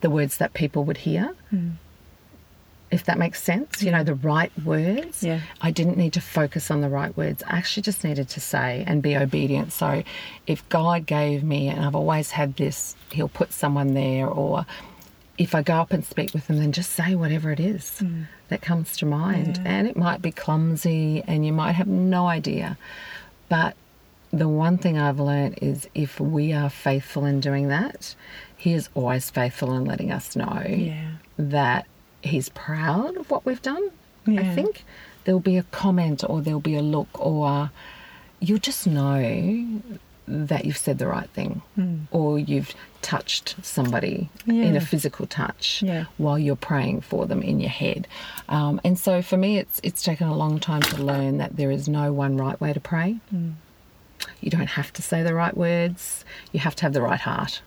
the 0.00 0.10
words 0.10 0.38
that 0.38 0.54
people 0.54 0.84
would 0.84 0.98
hear. 0.98 1.34
Hmm. 1.50 1.70
If 2.90 3.04
that 3.04 3.18
makes 3.18 3.40
sense, 3.40 3.84
you 3.84 3.92
know, 3.92 4.02
the 4.02 4.16
right 4.16 4.50
words. 4.64 5.22
Yeah. 5.22 5.40
I 5.60 5.70
didn't 5.70 5.96
need 5.96 6.12
to 6.14 6.20
focus 6.20 6.72
on 6.72 6.80
the 6.80 6.88
right 6.88 7.16
words. 7.16 7.40
I 7.44 7.58
actually 7.58 7.84
just 7.84 8.02
needed 8.02 8.28
to 8.30 8.40
say 8.40 8.82
and 8.84 9.00
be 9.00 9.16
obedient. 9.16 9.72
So 9.72 10.02
if 10.48 10.68
God 10.70 11.06
gave 11.06 11.44
me, 11.44 11.68
and 11.68 11.84
I've 11.84 11.94
always 11.94 12.32
had 12.32 12.56
this, 12.56 12.96
He'll 13.12 13.28
put 13.28 13.52
someone 13.52 13.94
there, 13.94 14.26
or 14.26 14.66
if 15.38 15.54
I 15.54 15.62
go 15.62 15.74
up 15.74 15.92
and 15.92 16.04
speak 16.04 16.34
with 16.34 16.48
them, 16.48 16.58
then 16.58 16.72
just 16.72 16.90
say 16.90 17.14
whatever 17.14 17.52
it 17.52 17.60
is 17.60 18.00
hmm. 18.00 18.22
that 18.48 18.60
comes 18.60 18.96
to 18.98 19.06
mind. 19.06 19.62
And 19.64 19.86
it 19.86 19.96
might 19.96 20.20
be 20.20 20.32
clumsy 20.32 21.22
and 21.26 21.46
you 21.46 21.52
might 21.52 21.72
have 21.72 21.86
no 21.86 22.26
idea. 22.26 22.76
But 23.48 23.76
the 24.32 24.48
one 24.48 24.78
thing 24.78 24.98
I've 24.98 25.18
learned 25.18 25.58
is 25.62 25.88
if 25.94 26.20
we 26.20 26.52
are 26.52 26.70
faithful 26.70 27.24
in 27.24 27.40
doing 27.40 27.68
that, 27.68 28.14
He 28.60 28.72
is 28.74 28.88
always 28.94 29.30
faithful 29.30 29.72
in 29.74 29.84
letting 29.86 30.12
us 30.12 30.36
know 30.36 30.62
Yeah. 30.66 31.12
that 31.38 31.86
He's 32.22 32.50
proud 32.50 33.16
of 33.16 33.30
what 33.30 33.46
we've 33.46 33.62
done. 33.62 33.84
I 34.28 34.54
think 34.54 34.84
there'll 35.24 35.40
be 35.40 35.56
a 35.56 35.62
comment 35.84 36.22
or 36.28 36.42
there'll 36.42 36.60
be 36.60 36.76
a 36.76 36.82
look 36.82 37.08
or 37.18 37.70
you'll 38.38 38.58
just 38.58 38.86
know 38.86 39.80
that 40.28 40.64
you've 40.66 40.76
said 40.76 40.98
the 40.98 41.06
right 41.06 41.28
thing 41.30 41.62
Mm. 41.78 42.00
or 42.10 42.38
you've 42.38 42.74
touched 43.02 43.56
somebody 43.62 44.28
in 44.46 44.76
a 44.76 44.80
physical 44.80 45.26
touch 45.26 45.82
Yeah. 45.82 46.04
while 46.18 46.38
you're 46.38 46.54
praying 46.70 47.00
for 47.00 47.26
them 47.26 47.42
in 47.42 47.58
your 47.58 47.70
head. 47.70 48.06
Um, 48.48 48.80
and 48.84 48.98
so 48.98 49.22
for 49.22 49.36
me, 49.38 49.56
it's 49.58 49.80
it's 49.82 50.02
taken 50.02 50.28
a 50.28 50.36
long 50.36 50.60
time 50.60 50.82
to 50.82 51.02
learn 51.02 51.38
that 51.38 51.56
there 51.56 51.70
is 51.70 51.88
no 51.88 52.12
one 52.12 52.36
right 52.36 52.60
way 52.60 52.72
to 52.74 52.80
pray. 52.80 53.16
Mm. 53.34 53.54
You 54.42 54.50
don't 54.50 54.68
have 54.78 54.92
to 54.92 55.02
say 55.02 55.22
the 55.22 55.34
right 55.34 55.56
words. 55.56 56.24
You 56.52 56.60
have 56.60 56.76
to 56.76 56.82
have 56.82 56.92
the 56.92 57.02
right 57.02 57.20
heart. 57.20 57.62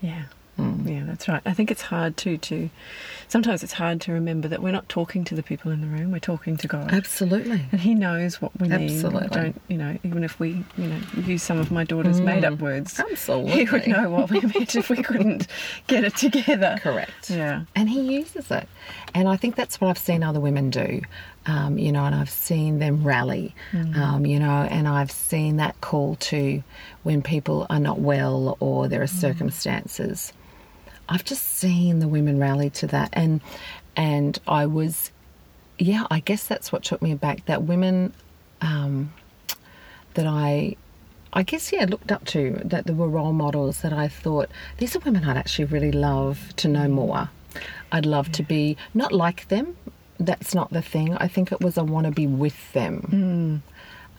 Yeah. 0.00 0.24
Mm. 0.58 0.88
Yeah, 0.88 1.04
that's 1.06 1.28
right. 1.28 1.40
I 1.46 1.54
think 1.54 1.70
it's 1.70 1.82
hard 1.82 2.16
too 2.16 2.36
to 2.38 2.70
sometimes 3.28 3.62
it's 3.62 3.74
hard 3.74 4.00
to 4.02 4.12
remember 4.12 4.48
that 4.48 4.62
we're 4.62 4.72
not 4.72 4.88
talking 4.88 5.24
to 5.24 5.34
the 5.34 5.42
people 5.42 5.70
in 5.70 5.80
the 5.80 5.86
room, 5.86 6.12
we're 6.12 6.18
talking 6.18 6.56
to 6.58 6.68
God. 6.68 6.92
Absolutely. 6.92 7.64
And 7.72 7.80
he 7.80 7.94
knows 7.94 8.42
what 8.42 8.58
we 8.60 8.68
need. 8.68 8.90
Absolutely. 8.90 9.28
Don't 9.28 9.60
you 9.68 9.78
know, 9.78 9.96
even 10.02 10.24
if 10.24 10.38
we, 10.38 10.64
you 10.76 10.86
know, 10.86 10.98
use 11.24 11.42
some 11.42 11.58
of 11.58 11.70
my 11.70 11.84
daughter's 11.84 12.20
made 12.20 12.44
up 12.44 12.58
words. 12.58 12.94
Mm. 12.94 13.10
Absolutely. 13.10 13.52
He 13.52 13.70
would 13.70 13.86
know 13.86 14.10
what 14.10 14.30
we 14.30 14.40
meant 14.54 14.74
if 14.74 14.90
we 14.90 15.02
couldn't 15.02 15.46
get 15.86 16.04
it 16.04 16.16
together. 16.16 16.78
Correct. 16.80 17.30
Yeah. 17.30 17.64
And 17.74 17.88
he 17.88 18.00
uses 18.16 18.50
it. 18.50 18.68
And 19.14 19.28
I 19.28 19.36
think 19.36 19.56
that's 19.56 19.80
what 19.80 19.88
I've 19.88 19.98
seen 19.98 20.22
other 20.22 20.40
women 20.40 20.70
do. 20.70 21.00
Um, 21.46 21.78
you 21.78 21.90
know, 21.90 22.04
and 22.04 22.14
I've 22.14 22.30
seen 22.30 22.80
them 22.80 23.02
rally, 23.02 23.54
um, 23.96 24.26
you 24.26 24.38
know, 24.38 24.68
and 24.70 24.86
I've 24.86 25.10
seen 25.10 25.56
that 25.56 25.80
call 25.80 26.16
to 26.16 26.62
when 27.02 27.22
people 27.22 27.66
are 27.70 27.80
not 27.80 27.98
well 27.98 28.58
or 28.60 28.88
there 28.88 29.00
are 29.00 29.06
circumstances. 29.06 30.34
I've 31.08 31.24
just 31.24 31.44
seen 31.44 31.98
the 31.98 32.08
women 32.08 32.38
rally 32.38 32.68
to 32.70 32.86
that. 32.88 33.08
And, 33.14 33.40
and 33.96 34.38
I 34.46 34.66
was, 34.66 35.10
yeah, 35.78 36.06
I 36.10 36.20
guess 36.20 36.46
that's 36.46 36.70
what 36.72 36.84
took 36.84 37.00
me 37.00 37.14
back 37.14 37.46
that 37.46 37.62
women 37.62 38.12
um, 38.60 39.12
that 40.14 40.26
I 40.26 40.76
I 41.32 41.44
guess 41.44 41.72
yeah, 41.72 41.84
looked 41.84 42.10
up 42.10 42.24
to 42.26 42.60
that 42.64 42.86
there 42.86 42.94
were 42.94 43.08
role 43.08 43.32
models 43.32 43.82
that 43.82 43.92
I 43.92 44.08
thought 44.08 44.50
these 44.78 44.96
are 44.96 45.00
women 45.00 45.24
I'd 45.24 45.36
actually 45.36 45.66
really 45.66 45.92
love 45.92 46.54
to 46.56 46.68
know 46.68 46.88
more. 46.88 47.30
I'd 47.92 48.06
love 48.06 48.32
to 48.32 48.42
be 48.42 48.76
not 48.94 49.12
like 49.12 49.48
them. 49.48 49.76
That's 50.20 50.54
not 50.54 50.70
the 50.70 50.82
thing. 50.82 51.16
I 51.16 51.26
think 51.28 51.50
it 51.50 51.60
was 51.60 51.78
I 51.78 51.82
want 51.82 52.06
to 52.06 52.12
be 52.12 52.26
with 52.26 52.72
them. 52.72 53.62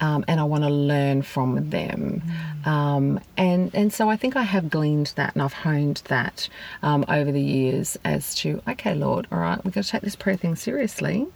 Um, 0.02 0.26
and 0.28 0.40
I 0.40 0.44
want 0.46 0.64
to 0.64 0.70
learn 0.70 1.22
from 1.22 1.70
them, 1.70 2.24
um, 2.66 3.20
and 3.38 3.70
and 3.76 3.94
so 3.94 4.10
I 4.10 4.16
think 4.18 4.36
I 4.36 4.42
have 4.42 4.68
gleaned 4.68 5.14
that 5.16 5.36
and 5.36 5.44
I've 5.44 5.54
honed 5.54 6.02
that 6.08 6.50
um, 6.82 7.06
over 7.08 7.32
the 7.32 7.40
years 7.40 8.00
as 8.04 8.34
to 8.38 8.64
okay, 8.68 8.96
Lord, 8.96 9.28
all 9.32 9.38
right, 9.38 9.64
we've 9.64 9.76
got 9.76 9.84
to 9.84 9.90
take 9.92 10.02
this 10.02 10.16
prayer 10.16 10.38
thing 10.38 10.56
seriously. 10.56 11.28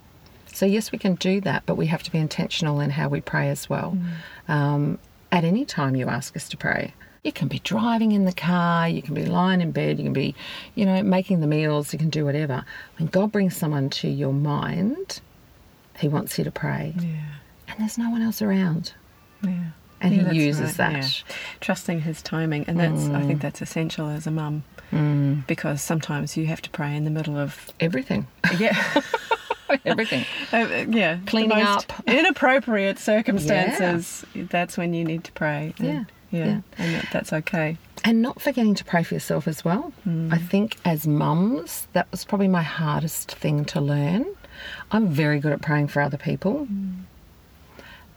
So 0.51 0.65
yes, 0.65 0.91
we 0.91 0.97
can 0.97 1.13
do 1.13 1.41
that, 1.41 1.61
but 1.67 1.75
we 1.75 1.85
have 1.87 2.01
to 2.03 2.11
be 2.11 2.17
intentional 2.17 2.79
in 2.79 2.89
how 2.89 3.07
we 3.07 3.21
pray 3.21 3.49
as 3.49 3.69
well. 3.69 3.95
Um, 4.47 4.97
at 5.31 5.43
any 5.43 5.63
time 5.65 5.95
you 5.95 6.07
ask 6.07 6.35
us 6.35 6.49
to 6.49 6.57
pray, 6.57 6.93
you 7.25 7.31
can 7.31 7.47
be 7.47 7.59
driving 7.59 8.11
in 8.11 8.25
the 8.25 8.31
car, 8.33 8.87
you 8.87 9.01
can 9.01 9.13
be 9.15 9.25
lying 9.25 9.59
in 9.59 9.71
bed, 9.71 9.97
you 9.97 10.03
can 10.05 10.13
be, 10.13 10.35
you 10.75 10.85
know, 10.85 11.01
making 11.03 11.41
the 11.41 11.47
meals, 11.47 11.91
you 11.91 11.99
can 11.99 12.09
do 12.09 12.23
whatever. 12.23 12.63
When 12.99 13.07
God 13.07 13.31
brings 13.31 13.57
someone 13.57 13.89
to 13.91 14.07
your 14.07 14.31
mind, 14.33 15.19
He 15.99 16.07
wants 16.07 16.37
you 16.37 16.43
to 16.43 16.51
pray, 16.51 16.93
Yeah. 16.99 17.07
and 17.67 17.79
there's 17.79 17.97
no 17.97 18.09
one 18.09 18.21
else 18.21 18.41
around, 18.41 18.93
Yeah. 19.41 19.51
and 20.01 20.15
Yeah, 20.15 20.31
He 20.31 20.43
uses 20.45 20.77
right, 20.77 20.93
that. 20.93 21.23
yeah. 21.27 21.35
Trusting 21.61 22.01
his 22.01 22.21
timing. 22.21 22.65
And 22.67 22.79
that's 22.79 23.07
I 23.07 23.21
think 23.23 23.41
that's 23.41 23.61
essential 23.61 24.07
as 24.09 24.27
a 24.27 24.31
mum. 24.31 24.63
Mm, 24.93 25.47
Because 25.47 25.81
sometimes 25.81 26.37
you 26.37 26.45
have 26.45 26.61
to 26.61 26.69
pray 26.69 26.95
in 26.95 27.05
the 27.05 27.09
middle 27.11 27.37
of 27.37 27.71
everything, 27.79 28.27
Yeah. 28.59 28.77
everything. 29.85 30.25
Uh, 30.53 30.85
yeah, 30.89 31.17
Cleaning 31.25 31.61
up. 31.63 31.91
inappropriate 32.05 32.99
circumstances. 33.11 34.23
That's 34.35 34.77
when 34.77 34.93
you 34.93 35.03
need 35.03 35.23
to 35.23 35.31
pray. 35.31 35.73
Yeah, 35.79 36.03
yeah, 36.35 36.45
yeah. 36.45 36.61
and 36.77 36.95
that, 36.95 37.07
that's 37.11 37.33
okay. 37.33 37.77
And 38.03 38.21
not 38.21 38.41
forgetting 38.41 38.75
to 38.75 38.85
pray 38.85 39.03
for 39.03 39.13
yourself 39.15 39.47
as 39.47 39.65
well. 39.65 39.91
I 40.29 40.37
think 40.37 40.77
as 40.85 41.07
mums, 41.07 41.87
that 41.93 42.09
was 42.11 42.23
probably 42.23 42.47
my 42.47 42.61
hardest 42.61 43.31
thing 43.31 43.65
to 43.65 43.81
learn. 43.81 44.25
I'm 44.91 45.07
very 45.07 45.39
good 45.39 45.51
at 45.51 45.61
praying 45.61 45.87
for 45.87 46.01
other 46.01 46.17
people. 46.17 46.67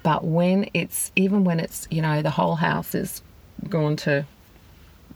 But 0.02 0.24
when 0.24 0.68
it's, 0.74 1.10
even 1.16 1.44
when 1.44 1.58
it's, 1.60 1.88
you 1.90 2.02
know, 2.02 2.22
the 2.22 2.30
whole 2.30 2.56
house 2.56 2.94
is 2.94 3.22
gone 3.68 3.96
to 3.96 4.26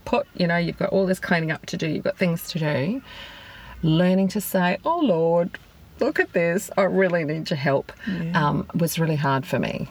put, 0.04 0.26
you 0.35 0.47
know, 0.47 0.56
you've 0.56 0.78
got 0.78 0.90
all 0.90 1.06
this 1.06 1.21
cleaning 1.21 1.50
up 1.50 1.66
to 1.66 1.76
do, 1.76 1.87
you've 1.88 2.04
got 2.04 2.16
things 2.18 2.49
to 2.49 2.59
do, 2.59 3.02
learning 3.82 4.28
to 4.28 4.40
say, 4.40 4.78
oh 4.85 5.00
Lord, 5.00 5.59
look 6.00 6.18
at 6.18 6.32
this, 6.32 6.71
I 6.76 6.82
really 6.82 7.25
need 7.25 7.50
your 7.50 7.59
help, 7.59 7.92
Yeah. 8.09 8.49
um, 8.49 8.66
was 8.75 8.99
really 8.99 9.16
hard 9.16 9.47
for 9.47 9.59
me 9.59 9.88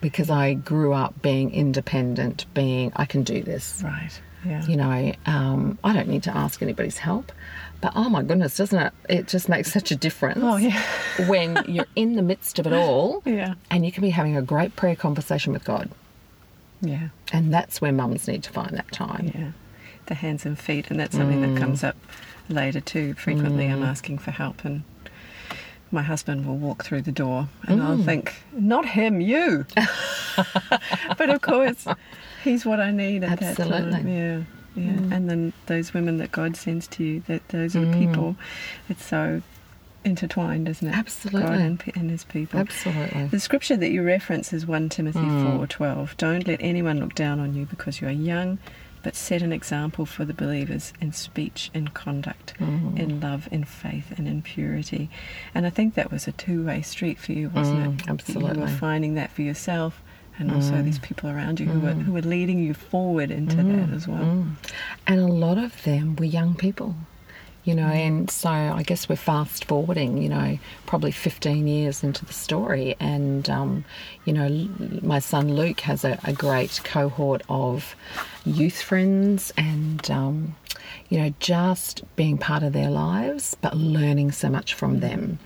because 0.00 0.30
I 0.30 0.54
grew 0.54 0.92
up 0.92 1.20
being 1.22 1.52
independent, 1.52 2.46
being, 2.54 2.92
I 2.96 3.04
can 3.04 3.22
do 3.22 3.42
this. 3.42 3.82
Right. 3.84 4.20
Yeah. 4.44 4.64
You 4.66 4.76
know, 4.76 5.12
um, 5.26 5.78
I 5.84 5.92
don't 5.92 6.08
need 6.08 6.22
to 6.22 6.34
ask 6.36 6.62
anybody's 6.62 6.98
help. 6.98 7.30
But 7.82 7.92
oh 7.96 8.08
my 8.08 8.22
goodness, 8.22 8.56
doesn't 8.56 8.78
it? 8.78 8.92
It 9.08 9.28
just 9.28 9.48
makes 9.48 9.72
such 9.72 9.90
a 9.90 9.96
difference 9.96 10.38
Oh 10.42 10.56
yeah. 10.56 10.82
when 11.28 11.62
you're 11.66 11.86
in 11.96 12.16
the 12.16 12.22
midst 12.22 12.58
of 12.58 12.66
it 12.66 12.72
all 12.72 13.22
Yeah. 13.24 13.54
and 13.70 13.84
you 13.86 13.92
can 13.92 14.02
be 14.02 14.10
having 14.10 14.36
a 14.36 14.42
great 14.42 14.76
prayer 14.76 14.96
conversation 14.96 15.52
with 15.52 15.64
God. 15.64 15.90
Yeah. 16.82 17.08
And 17.32 17.52
that's 17.52 17.80
where 17.80 17.92
mums 17.92 18.26
need 18.28 18.42
to 18.44 18.50
find 18.50 18.76
that 18.76 18.90
time. 18.92 19.32
Yeah. 19.34 19.50
The 20.06 20.14
hands 20.14 20.44
and 20.46 20.58
feet, 20.58 20.90
and 20.90 20.98
that's 20.98 21.16
something 21.16 21.40
that 21.42 21.60
comes 21.60 21.84
up 21.84 21.96
later 22.48 22.80
too. 22.80 23.14
Frequently, 23.14 23.66
I'm 23.66 23.82
asking 23.82 24.18
for 24.18 24.30
help, 24.32 24.64
and 24.64 24.82
my 25.90 26.02
husband 26.02 26.46
will 26.46 26.56
walk 26.56 26.84
through 26.84 27.02
the 27.02 27.12
door, 27.12 27.48
and 27.66 27.82
I'll 27.82 27.96
mm. 27.96 28.04
think, 28.04 28.42
"Not 28.52 28.86
him, 28.86 29.20
you." 29.20 29.66
but 31.18 31.30
of 31.30 31.40
course, 31.40 31.86
he's 32.44 32.64
what 32.64 32.80
I 32.80 32.90
need 32.90 33.24
at 33.24 33.40
that 33.40 33.56
time. 33.56 33.72
Absolutely. 33.72 34.12
Yeah. 34.12 34.42
Yeah. 34.76 34.92
Mm. 34.92 35.12
And 35.12 35.30
then 35.30 35.52
those 35.66 35.92
women 35.92 36.18
that 36.18 36.30
God 36.30 36.56
sends 36.56 36.86
to 36.88 37.04
you, 37.04 37.20
that 37.26 37.48
those 37.48 37.74
are 37.74 37.80
the 37.80 37.86
mm. 37.86 37.98
people. 37.98 38.36
It's 38.88 39.04
so 39.04 39.42
intertwined, 40.04 40.68
isn't 40.68 40.86
it? 40.86 40.96
Absolutely. 40.96 41.42
God 41.42 41.58
and, 41.58 41.82
and 41.94 42.10
His 42.10 42.24
people. 42.24 42.60
Absolutely. 42.60 43.26
The 43.26 43.40
scripture 43.40 43.76
that 43.76 43.90
you 43.90 44.02
reference 44.02 44.52
is 44.52 44.66
1 44.66 44.88
Timothy 44.88 45.18
Mm. 45.18 45.66
4:12. 45.66 46.16
Don't 46.16 46.46
let 46.46 46.60
anyone 46.62 47.00
look 47.00 47.14
down 47.14 47.40
on 47.40 47.54
you 47.54 47.66
because 47.66 48.00
you 48.00 48.08
are 48.08 48.12
young, 48.12 48.58
but 49.02 49.16
set 49.16 49.42
an 49.42 49.52
example 49.52 50.04
for 50.06 50.24
the 50.24 50.34
believers 50.34 50.92
in 51.00 51.12
speech 51.12 51.70
and 51.74 51.92
conduct, 51.94 52.54
Mm. 52.58 52.98
in 52.98 53.20
love, 53.20 53.48
in 53.50 53.64
faith, 53.64 54.12
and 54.16 54.26
in 54.28 54.42
purity. 54.42 55.08
And 55.54 55.66
I 55.66 55.70
think 55.70 55.94
that 55.94 56.10
was 56.12 56.28
a 56.28 56.32
two-way 56.32 56.82
street 56.82 57.18
for 57.18 57.32
you, 57.32 57.48
wasn't 57.50 57.78
Mm, 57.80 57.94
it? 58.00 58.06
You 58.06 58.12
absolutely. 58.12 58.60
were 58.60 58.68
finding 58.68 59.14
that 59.14 59.30
for 59.32 59.42
yourself 59.42 60.02
and 60.38 60.50
also 60.50 60.80
these 60.82 60.98
people 60.98 61.28
around 61.28 61.60
you 61.60 61.66
who 61.66 61.80
were 61.80 61.92
who 61.92 62.12
were 62.12 62.22
leading 62.22 62.58
you 62.60 62.72
forward 62.72 63.30
into 63.30 63.56
that 63.56 63.90
as 63.94 64.08
well. 64.08 64.22
Mm. 64.24 64.56
And 65.06 65.20
a 65.20 65.26
lot 65.26 65.58
of 65.58 65.82
them 65.82 66.16
were 66.16 66.24
young 66.24 66.54
people, 66.54 66.94
you 67.64 67.74
know, 67.74 67.86
and 67.86 68.30
so 68.30 68.48
I 68.48 68.82
guess 68.82 69.08
we're 69.08 69.16
fast 69.16 69.66
forwarding, 69.66 70.22
you 70.22 70.28
know, 70.28 70.58
probably 70.86 71.10
15 71.10 71.66
years 71.66 72.02
into 72.02 72.24
the 72.24 72.32
story. 72.32 72.96
And, 72.98 73.48
um, 73.50 73.84
you 74.24 74.32
know, 74.32 74.48
my 75.02 75.18
son 75.18 75.54
Luke 75.54 75.80
has 75.80 76.04
a, 76.04 76.18
a 76.24 76.32
great 76.32 76.80
cohort 76.84 77.42
of 77.48 77.94
youth 78.44 78.80
friends 78.80 79.52
and, 79.56 80.10
um, 80.10 80.56
you 81.08 81.18
know, 81.18 81.34
just 81.38 82.02
being 82.16 82.38
part 82.38 82.62
of 82.62 82.72
their 82.72 82.90
lives, 82.90 83.56
but 83.60 83.76
learning 83.76 84.32
so 84.32 84.48
much 84.48 84.74
from 84.74 85.00
them. 85.00 85.38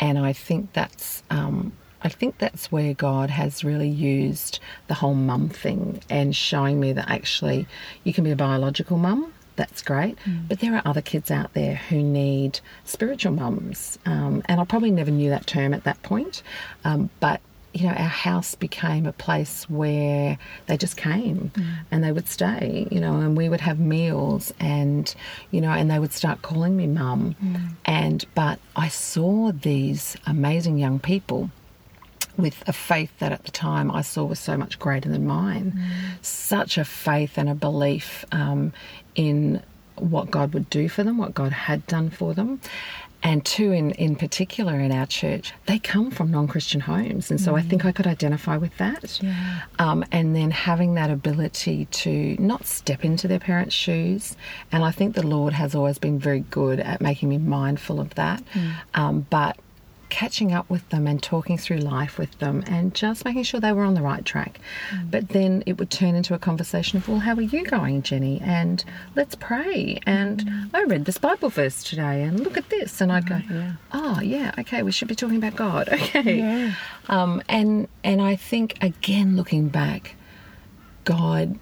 And 0.00 0.18
I 0.18 0.32
think 0.32 0.72
that's 0.72 1.22
um, 1.30 1.72
I 2.04 2.08
think 2.08 2.38
that's 2.38 2.72
where 2.72 2.94
God 2.94 3.30
has 3.30 3.62
really 3.62 3.88
used 3.88 4.58
the 4.88 4.94
whole 4.94 5.14
mum 5.14 5.48
thing 5.48 6.00
and 6.10 6.34
showing 6.34 6.80
me 6.80 6.92
that 6.92 7.08
actually 7.08 7.68
you 8.02 8.12
can 8.12 8.24
be 8.24 8.32
a 8.32 8.36
biological 8.36 8.98
mum. 8.98 9.32
That's 9.56 9.82
great, 9.82 10.16
but 10.48 10.60
there 10.60 10.74
are 10.74 10.82
other 10.84 11.02
kids 11.02 11.30
out 11.30 11.52
there 11.52 11.74
who 11.74 12.02
need 12.02 12.60
spiritual 12.84 13.32
mums, 13.32 13.98
um, 14.06 14.42
and 14.46 14.60
I 14.60 14.64
probably 14.64 14.90
never 14.90 15.10
knew 15.10 15.30
that 15.30 15.46
term 15.46 15.74
at 15.74 15.84
that 15.84 16.02
point. 16.02 16.42
Um, 16.84 17.10
but 17.20 17.40
you 17.74 17.86
know, 17.86 17.92
our 17.94 18.08
house 18.08 18.54
became 18.54 19.06
a 19.06 19.12
place 19.14 19.64
where 19.70 20.36
they 20.66 20.76
just 20.76 20.96
came 20.98 21.50
and 21.90 22.04
they 22.04 22.12
would 22.12 22.28
stay, 22.28 22.86
you 22.90 23.00
know, 23.00 23.14
and 23.20 23.34
we 23.34 23.48
would 23.48 23.62
have 23.62 23.78
meals 23.80 24.52
and, 24.60 25.14
you 25.50 25.60
know, 25.60 25.70
and 25.70 25.90
they 25.90 25.98
would 25.98 26.12
start 26.12 26.42
calling 26.42 26.76
me 26.76 26.86
mum. 26.86 27.34
And, 27.86 28.24
but 28.34 28.58
I 28.76 28.88
saw 28.88 29.52
these 29.52 30.18
amazing 30.26 30.76
young 30.78 30.98
people 30.98 31.50
with 32.36 32.62
a 32.66 32.72
faith 32.72 33.12
that 33.18 33.32
at 33.32 33.44
the 33.44 33.50
time 33.50 33.90
I 33.90 34.02
saw 34.02 34.24
was 34.24 34.38
so 34.40 34.56
much 34.56 34.78
greater 34.78 35.08
than 35.08 35.26
mine. 35.26 35.78
Such 36.22 36.78
a 36.78 36.84
faith 36.84 37.36
and 37.36 37.48
a 37.48 37.54
belief 37.54 38.24
um, 38.32 38.72
in 39.14 39.62
what 39.96 40.30
God 40.30 40.54
would 40.54 40.70
do 40.70 40.88
for 40.88 41.02
them, 41.04 41.18
what 41.18 41.34
God 41.34 41.52
had 41.52 41.86
done 41.86 42.10
for 42.10 42.34
them. 42.34 42.60
And 43.24 43.44
two, 43.44 43.70
in, 43.70 43.92
in 43.92 44.16
particular 44.16 44.80
in 44.80 44.90
our 44.90 45.06
church, 45.06 45.52
they 45.66 45.78
come 45.78 46.10
from 46.10 46.32
non 46.32 46.48
Christian 46.48 46.80
homes. 46.80 47.30
And 47.30 47.40
so 47.40 47.54
I 47.54 47.62
think 47.62 47.84
I 47.84 47.92
could 47.92 48.06
identify 48.06 48.56
with 48.56 48.76
that. 48.78 49.20
Um, 49.78 50.04
and 50.10 50.34
then 50.34 50.50
having 50.50 50.94
that 50.94 51.08
ability 51.08 51.84
to 51.84 52.36
not 52.40 52.66
step 52.66 53.04
into 53.04 53.28
their 53.28 53.38
parents' 53.38 53.76
shoes. 53.76 54.36
And 54.72 54.84
I 54.84 54.90
think 54.90 55.14
the 55.14 55.24
Lord 55.24 55.52
has 55.52 55.76
always 55.76 55.98
been 55.98 56.18
very 56.18 56.40
good 56.50 56.80
at 56.80 57.00
making 57.00 57.28
me 57.28 57.38
mindful 57.38 58.00
of 58.00 58.12
that. 58.16 58.42
Um, 58.94 59.24
but 59.30 59.56
catching 60.12 60.52
up 60.52 60.68
with 60.68 60.86
them 60.90 61.06
and 61.06 61.22
talking 61.22 61.56
through 61.56 61.78
life 61.78 62.18
with 62.18 62.38
them 62.38 62.62
and 62.66 62.94
just 62.94 63.24
making 63.24 63.42
sure 63.44 63.58
they 63.60 63.72
were 63.72 63.82
on 63.82 63.94
the 63.94 64.02
right 64.02 64.24
track. 64.26 64.60
Mm. 64.90 65.10
But 65.10 65.30
then 65.30 65.62
it 65.64 65.78
would 65.78 65.90
turn 65.90 66.14
into 66.14 66.34
a 66.34 66.38
conversation 66.38 66.98
of, 66.98 67.08
well, 67.08 67.20
how 67.20 67.34
are 67.34 67.40
you 67.40 67.64
going, 67.64 68.02
Jenni? 68.02 68.40
And 68.42 68.84
let's 69.16 69.34
pray. 69.34 69.98
And 70.06 70.44
Mm. 70.44 70.70
I 70.74 70.82
read 70.84 71.06
this 71.06 71.16
Bible 71.18 71.48
verse 71.48 71.82
today 71.82 72.22
and 72.22 72.40
look 72.40 72.56
at 72.58 72.68
this. 72.68 73.00
And 73.00 73.10
I'd 73.10 73.26
go, 73.26 73.40
yeah. 73.50 73.72
oh, 73.92 74.20
yeah, 74.20 74.52
okay, 74.58 74.82
we 74.82 74.92
should 74.92 75.08
be 75.08 75.14
talking 75.14 75.38
about 75.38 75.56
God. 75.56 75.88
Okay. 75.92 76.38
Yeah. 76.38 76.74
Um, 77.08 77.42
and, 77.48 77.88
and 78.04 78.20
I 78.20 78.36
think, 78.36 78.76
again, 78.82 79.34
looking 79.36 79.68
back, 79.68 80.14
God 81.04 81.58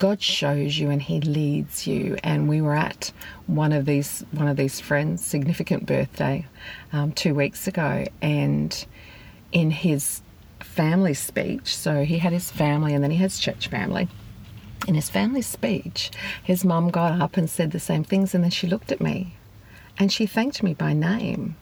God 0.00 0.22
shows 0.22 0.78
you 0.78 0.88
and 0.88 1.00
He 1.00 1.20
leads 1.20 1.86
you. 1.86 2.16
And 2.24 2.48
we 2.48 2.60
were 2.62 2.74
at 2.74 3.12
one 3.46 3.72
of 3.72 3.84
these 3.84 4.24
one 4.32 4.48
of 4.48 4.56
these 4.56 4.80
friends' 4.80 5.24
significant 5.24 5.86
birthday 5.86 6.46
um, 6.92 7.12
two 7.12 7.34
weeks 7.34 7.68
ago, 7.68 8.06
and 8.20 8.86
in 9.52 9.70
his 9.70 10.22
family 10.60 11.14
speech, 11.14 11.76
so 11.76 12.04
he 12.04 12.18
had 12.18 12.32
his 12.32 12.50
family 12.50 12.94
and 12.94 13.02
then 13.02 13.10
he 13.10 13.18
has 13.18 13.38
church 13.38 13.68
family. 13.68 14.08
In 14.88 14.94
his 14.94 15.10
family 15.10 15.42
speech, 15.42 16.10
his 16.42 16.64
mum 16.64 16.90
got 16.90 17.20
up 17.20 17.36
and 17.36 17.48
said 17.48 17.72
the 17.72 17.80
same 17.80 18.02
things, 18.02 18.34
and 18.34 18.42
then 18.42 18.50
she 18.50 18.66
looked 18.66 18.90
at 18.90 19.00
me, 19.00 19.36
and 19.98 20.10
she 20.10 20.24
thanked 20.26 20.62
me 20.62 20.72
by 20.72 20.94
name 20.94 21.56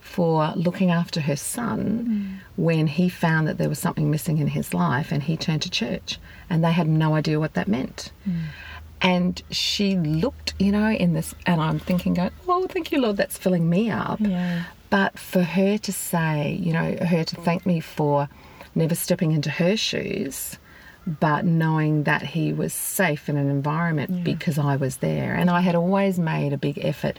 for 0.00 0.52
looking 0.56 0.90
after 0.90 1.20
her 1.20 1.36
son 1.36 2.40
when 2.56 2.86
he 2.86 3.08
found 3.08 3.46
that 3.46 3.56
there 3.56 3.68
was 3.68 3.78
something 3.78 4.10
missing 4.10 4.38
in 4.38 4.48
his 4.48 4.74
life 4.74 5.12
and 5.12 5.22
he 5.22 5.36
turned 5.36 5.62
to 5.62 5.70
church 5.70 6.18
and 6.52 6.62
they 6.62 6.70
had 6.70 6.86
no 6.86 7.14
idea 7.14 7.40
what 7.40 7.54
that 7.54 7.66
meant. 7.66 8.12
And 9.00 9.42
she 9.50 9.96
looked, 9.96 10.54
you 10.60 10.70
know, 10.70 10.90
in 10.90 11.14
this, 11.14 11.34
and 11.46 11.60
I'm 11.60 11.80
thinking, 11.80 12.14
going, 12.14 12.30
oh, 12.46 12.68
thank 12.68 12.92
you, 12.92 13.00
Lord, 13.00 13.16
that's 13.16 13.36
filling 13.36 13.68
me 13.68 13.90
up. 13.90 14.20
Yeah. 14.20 14.64
But 14.90 15.18
for 15.18 15.42
her 15.42 15.78
to 15.78 15.92
say, 15.92 16.52
you 16.62 16.72
know, 16.72 16.96
her 17.04 17.24
to 17.24 17.36
thank 17.36 17.64
me 17.64 17.80
for 17.80 18.28
never 18.74 18.94
stepping 18.94 19.32
into 19.32 19.50
her 19.50 19.76
shoes, 19.76 20.58
but 21.06 21.44
knowing 21.44 22.04
that 22.04 22.22
he 22.22 22.52
was 22.52 22.72
safe 22.72 23.28
in 23.28 23.36
an 23.36 23.50
environment 23.50 24.22
because 24.22 24.56
I 24.58 24.76
was 24.76 24.98
there. 24.98 25.34
And 25.34 25.50
I 25.50 25.60
had 25.60 25.74
always 25.74 26.18
made 26.18 26.52
a 26.52 26.58
big 26.58 26.78
effort 26.84 27.16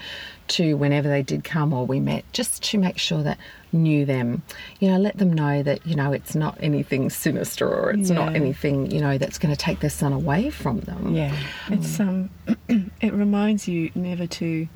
to, 0.49 0.75
whenever 0.75 1.09
they 1.09 1.21
did 1.21 1.43
come 1.43 1.73
or 1.73 1.85
we 1.85 1.99
met, 1.99 2.23
just 2.31 2.63
to 2.63 2.77
make 2.77 2.97
sure 2.97 3.23
that 3.23 3.37
knew 3.73 4.05
them, 4.05 4.41
you 4.79 4.89
know, 4.89 4.97
let 4.97 5.17
them 5.17 5.33
know 5.33 5.63
that, 5.63 5.85
you 5.85 5.95
know, 5.95 6.13
it's 6.13 6.33
not 6.33 6.57
anything 6.61 7.09
sinister 7.09 7.67
or 7.67 7.91
it's 7.91 8.09
not 8.09 8.35
anything, 8.35 8.89
you 8.89 9.01
know, 9.01 9.17
that's 9.17 9.37
going 9.37 9.53
to 9.53 9.57
take 9.59 9.81
their 9.81 9.89
son 9.89 10.13
away 10.13 10.49
from 10.49 10.79
them. 10.81 11.13
Yeah, 11.13 11.35
it's 11.69 11.99
um, 11.99 12.29
it 12.69 13.13
reminds 13.13 13.67
you 13.67 13.91
never 13.95 14.27
to 14.27 14.67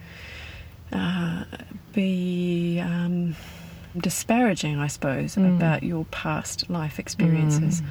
uh, 0.92 1.44
be 1.94 2.80
um, 2.84 3.36
disparaging, 3.98 4.80
I 4.80 4.88
suppose, 4.88 5.36
Mm. 5.36 5.56
about 5.56 5.84
your 5.84 6.06
past 6.06 6.70
life 6.70 7.00
experiences. 7.00 7.82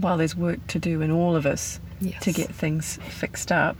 While 0.00 0.16
there's 0.18 0.36
work 0.36 0.66
to 0.68 0.78
do 0.78 1.00
in 1.00 1.10
all 1.10 1.36
of 1.36 1.46
us 1.46 1.80
Yes. 2.00 2.22
to 2.24 2.32
get 2.32 2.48
things 2.54 2.98
fixed 3.08 3.50
up, 3.52 3.76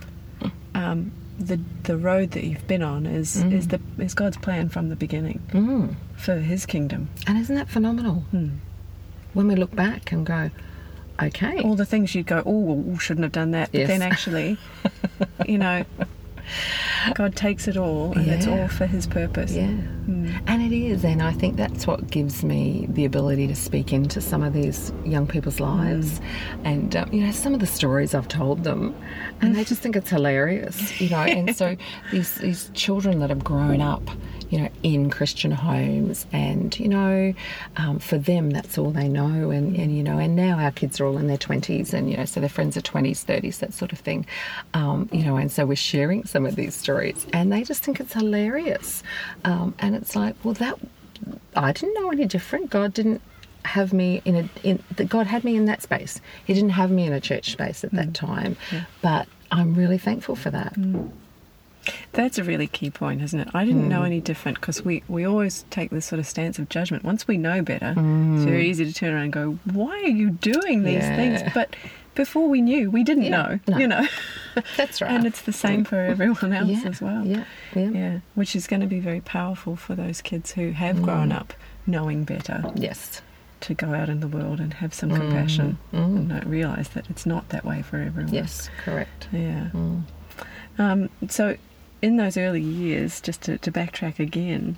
um, 0.75 1.13
the 1.39 1.59
the 1.83 1.97
road 1.97 2.31
that 2.33 2.45
you've 2.45 2.67
been 2.69 2.83
on 2.83 3.07
is 3.07 3.37
is 3.45 3.69
the 3.69 3.81
is 3.99 4.15
God's 4.15 4.37
plan 4.37 4.69
from 4.69 4.89
the 4.89 4.97
beginning 4.97 5.41
Mm. 5.51 5.97
for 6.17 6.37
His 6.37 6.65
kingdom. 6.67 7.09
And 7.27 7.37
isn't 7.39 7.55
that 7.57 7.69
phenomenal? 7.69 8.17
Hmm. 8.31 8.49
When 9.33 9.49
we 9.49 9.57
look 9.57 9.75
back 9.75 10.13
and 10.13 10.25
go, 10.25 10.51
okay. 11.21 11.61
All 11.63 11.75
the 11.75 11.85
things 11.85 12.15
you'd 12.15 12.27
go, 12.27 12.43
oh, 12.47 12.97
shouldn't 12.99 13.25
have 13.25 13.33
done 13.33 13.51
that, 13.51 13.73
but 13.73 13.87
then 13.89 14.01
actually, 14.03 14.57
you 15.47 15.59
know, 15.59 15.85
God 17.15 17.37
takes 17.37 17.69
it 17.69 17.77
all, 17.77 18.13
and 18.13 18.29
it's 18.29 18.47
all 18.47 18.69
for 18.69 18.87
His 18.87 19.07
purpose. 19.07 19.53
Yeah. 19.53 19.69
And 20.47 20.63
it 20.63 20.73
is, 20.73 21.05
and 21.05 21.23
I 21.23 21.33
think 21.33 21.57
that's 21.57 21.87
what 21.87 22.11
gives 22.11 22.45
me 22.45 22.87
the 22.91 23.05
ability 23.05 23.47
to 23.49 23.55
speak 23.55 23.93
into 23.93 24.21
some 24.21 24.43
of 24.43 24.53
these 24.53 24.93
young 25.05 25.27
people's 25.27 25.61
lives. 25.61 26.21
And, 26.65 26.95
um, 26.97 27.13
you 27.13 27.25
know, 27.25 27.33
some 27.33 27.55
of 27.55 27.61
the 27.61 27.67
stories 27.67 28.15
I've 28.15 28.29
told 28.29 28.65
them, 28.65 28.95
and 29.41 29.55
they 29.57 29.65
just 29.73 29.81
think 29.81 29.97
it's 29.97 30.11
hilarious, 30.11 31.01
you 31.01 31.11
know. 31.11 31.23
and 31.23 31.55
so 31.55 31.77
these, 32.13 32.35
these 32.37 32.71
children 32.75 33.21
that 33.21 33.31
have 33.31 33.45
grown 33.45 33.81
up, 33.81 34.03
you 34.55 34.61
know, 34.61 34.69
in 34.85 35.11
Christian 35.11 35.51
homes, 35.51 36.27
and, 36.33 36.79
you 36.79 36.87
know, 36.87 37.35
um, 37.77 37.99
for 37.99 38.19
them, 38.19 38.51
that's 38.51 38.79
all 38.79 38.93
they 38.93 39.09
know. 39.09 39.51
And, 39.51 39.75
and, 39.75 39.97
you 39.97 40.05
know, 40.05 40.17
and 40.17 40.37
now 40.37 40.61
our 40.61 40.71
kids 40.71 41.01
are 41.01 41.07
all 41.07 41.19
in 41.19 41.27
their 41.27 41.37
20s, 41.37 41.93
and, 41.93 42.09
you 42.09 42.17
know, 42.17 42.25
so 42.25 42.39
their 42.39 42.49
friends 42.49 42.77
are 42.77 42.81
20s, 42.81 43.25
30s, 43.25 43.59
that 43.59 43.75
sort 43.75 43.93
of 43.93 43.99
thing. 43.99 44.25
Um, 44.73 45.09
you 45.11 45.25
know, 45.25 45.35
and 45.35 45.51
so 45.51 45.67
we're 45.67 45.75
sharing 45.75 46.25
some 46.25 46.47
of 46.47 46.55
these 46.55 46.77
stories, 46.77 47.27
and 47.33 47.53
they 47.53 47.65
just 47.65 47.83
think 47.83 47.99
it's 47.99 48.13
hilarious. 48.13 49.03
Um, 49.45 49.75
and 49.81 49.97
it's 49.97 50.15
like, 50.15 50.37
well, 50.45 50.55
that 50.55 50.79
I 51.57 51.73
didn't 51.73 51.95
know 52.01 52.11
any 52.13 52.27
different. 52.27 52.71
God 52.71 52.95
didn't 52.95 53.23
have 53.65 53.93
me 53.93 54.23
in 54.25 54.37
a 54.37 54.49
in 54.63 54.81
that 54.95 55.09
God 55.09 55.27
had 55.27 55.43
me 55.43 55.57
in 55.57 55.65
that 55.65 55.83
space. 55.83 56.21
He 56.45 56.55
didn't 56.55 56.71
have 56.71 56.93
me 56.93 57.07
in 57.07 57.13
a 57.13 57.21
church 57.21 57.51
space 57.51 57.83
at 57.83 57.91
that 57.91 58.15
time. 58.15 58.57
But 59.03 59.27
I'm 59.51 59.75
really 59.75 59.99
thankful 59.99 60.37
for 60.37 60.51
that. 60.51 60.77
That's 62.13 62.39
a 62.39 62.45
really 62.45 62.67
key 62.67 62.91
point, 62.91 63.23
isn't 63.23 63.39
it? 63.41 63.49
I 63.55 63.65
didn't 63.65 63.89
know 63.89 64.01
Hmm. 64.01 64.07
any 64.07 64.21
different 64.21 64.61
because 64.61 64.85
we, 64.85 65.03
we 65.09 65.25
always 65.25 65.65
take 65.71 65.91
this 65.91 66.07
sort 66.07 66.19
of 66.21 66.27
stance 66.27 66.59
of 66.59 66.69
judgment. 66.69 67.05
Once 67.05 67.27
we 67.29 67.37
know 67.39 67.63
better, 67.63 67.91
it's 67.97 68.45
very 68.45 68.69
easy 68.69 68.85
to 68.85 68.93
turn 68.93 69.13
around 69.15 69.25
and 69.25 69.33
go, 69.33 69.59
Why 69.73 70.01
are 70.03 70.09
you 70.09 70.31
doing 70.31 70.83
these 70.85 71.05
Hmm. 71.05 71.11
Yeah. 71.11 71.17
things? 71.39 71.53
But 71.55 71.75
before 72.15 72.49
we 72.49 72.61
knew, 72.63 72.91
we 72.91 73.03
didn't 73.03 73.25
Yeah. 73.25 73.31
know, 73.31 73.61
No. 73.69 73.79
you 73.79 73.89
know. 73.89 74.07
That's 74.77 75.03
right. 75.03 75.11
and 75.11 75.27
it's 75.27 75.43
the 75.43 75.53
same 75.53 75.85
for 75.85 75.97
everyone 75.99 76.53
else 76.53 76.71
yeah, 76.83 76.89
as 76.89 77.01
well. 77.03 77.27
Yeah, 77.27 77.45
yeah. 77.75 78.19
Which 78.35 78.55
is 78.55 78.67
going 78.69 78.81
to 78.83 78.87
be 78.87 79.01
very 79.01 79.21
powerful 79.21 79.75
for 79.77 79.95
those 79.97 80.23
kids 80.23 80.53
who 80.53 80.71
have 80.71 81.03
grown 81.03 81.31
Hmm. 81.31 81.39
up 81.39 81.55
knowing 81.87 82.25
better 82.25 82.65
Yes. 82.77 83.21
to 83.63 83.75
go 83.75 83.95
out 83.95 84.09
in 84.09 84.21
the 84.21 84.29
world 84.29 84.61
and 84.61 84.75
have 84.75 84.95
some 84.95 85.11
compassion 85.11 85.79
and 85.93 86.29
not 86.29 86.47
realize 86.47 86.91
that 86.91 87.11
it's 87.11 87.27
not 87.27 87.49
that 87.49 87.65
way 87.65 87.83
for 87.83 87.97
everyone. 87.99 88.33
Yes, 88.33 88.71
correct. 88.85 89.27
Yeah. 89.33 89.69
Um, 90.79 91.09
so, 91.29 91.57
in 92.07 92.17
those 92.23 92.37
early 92.37 92.61
years, 92.61 93.21
just 93.21 93.41
to, 93.47 93.57
to 93.59 93.71
backtrack 93.73 94.19
again, 94.19 94.77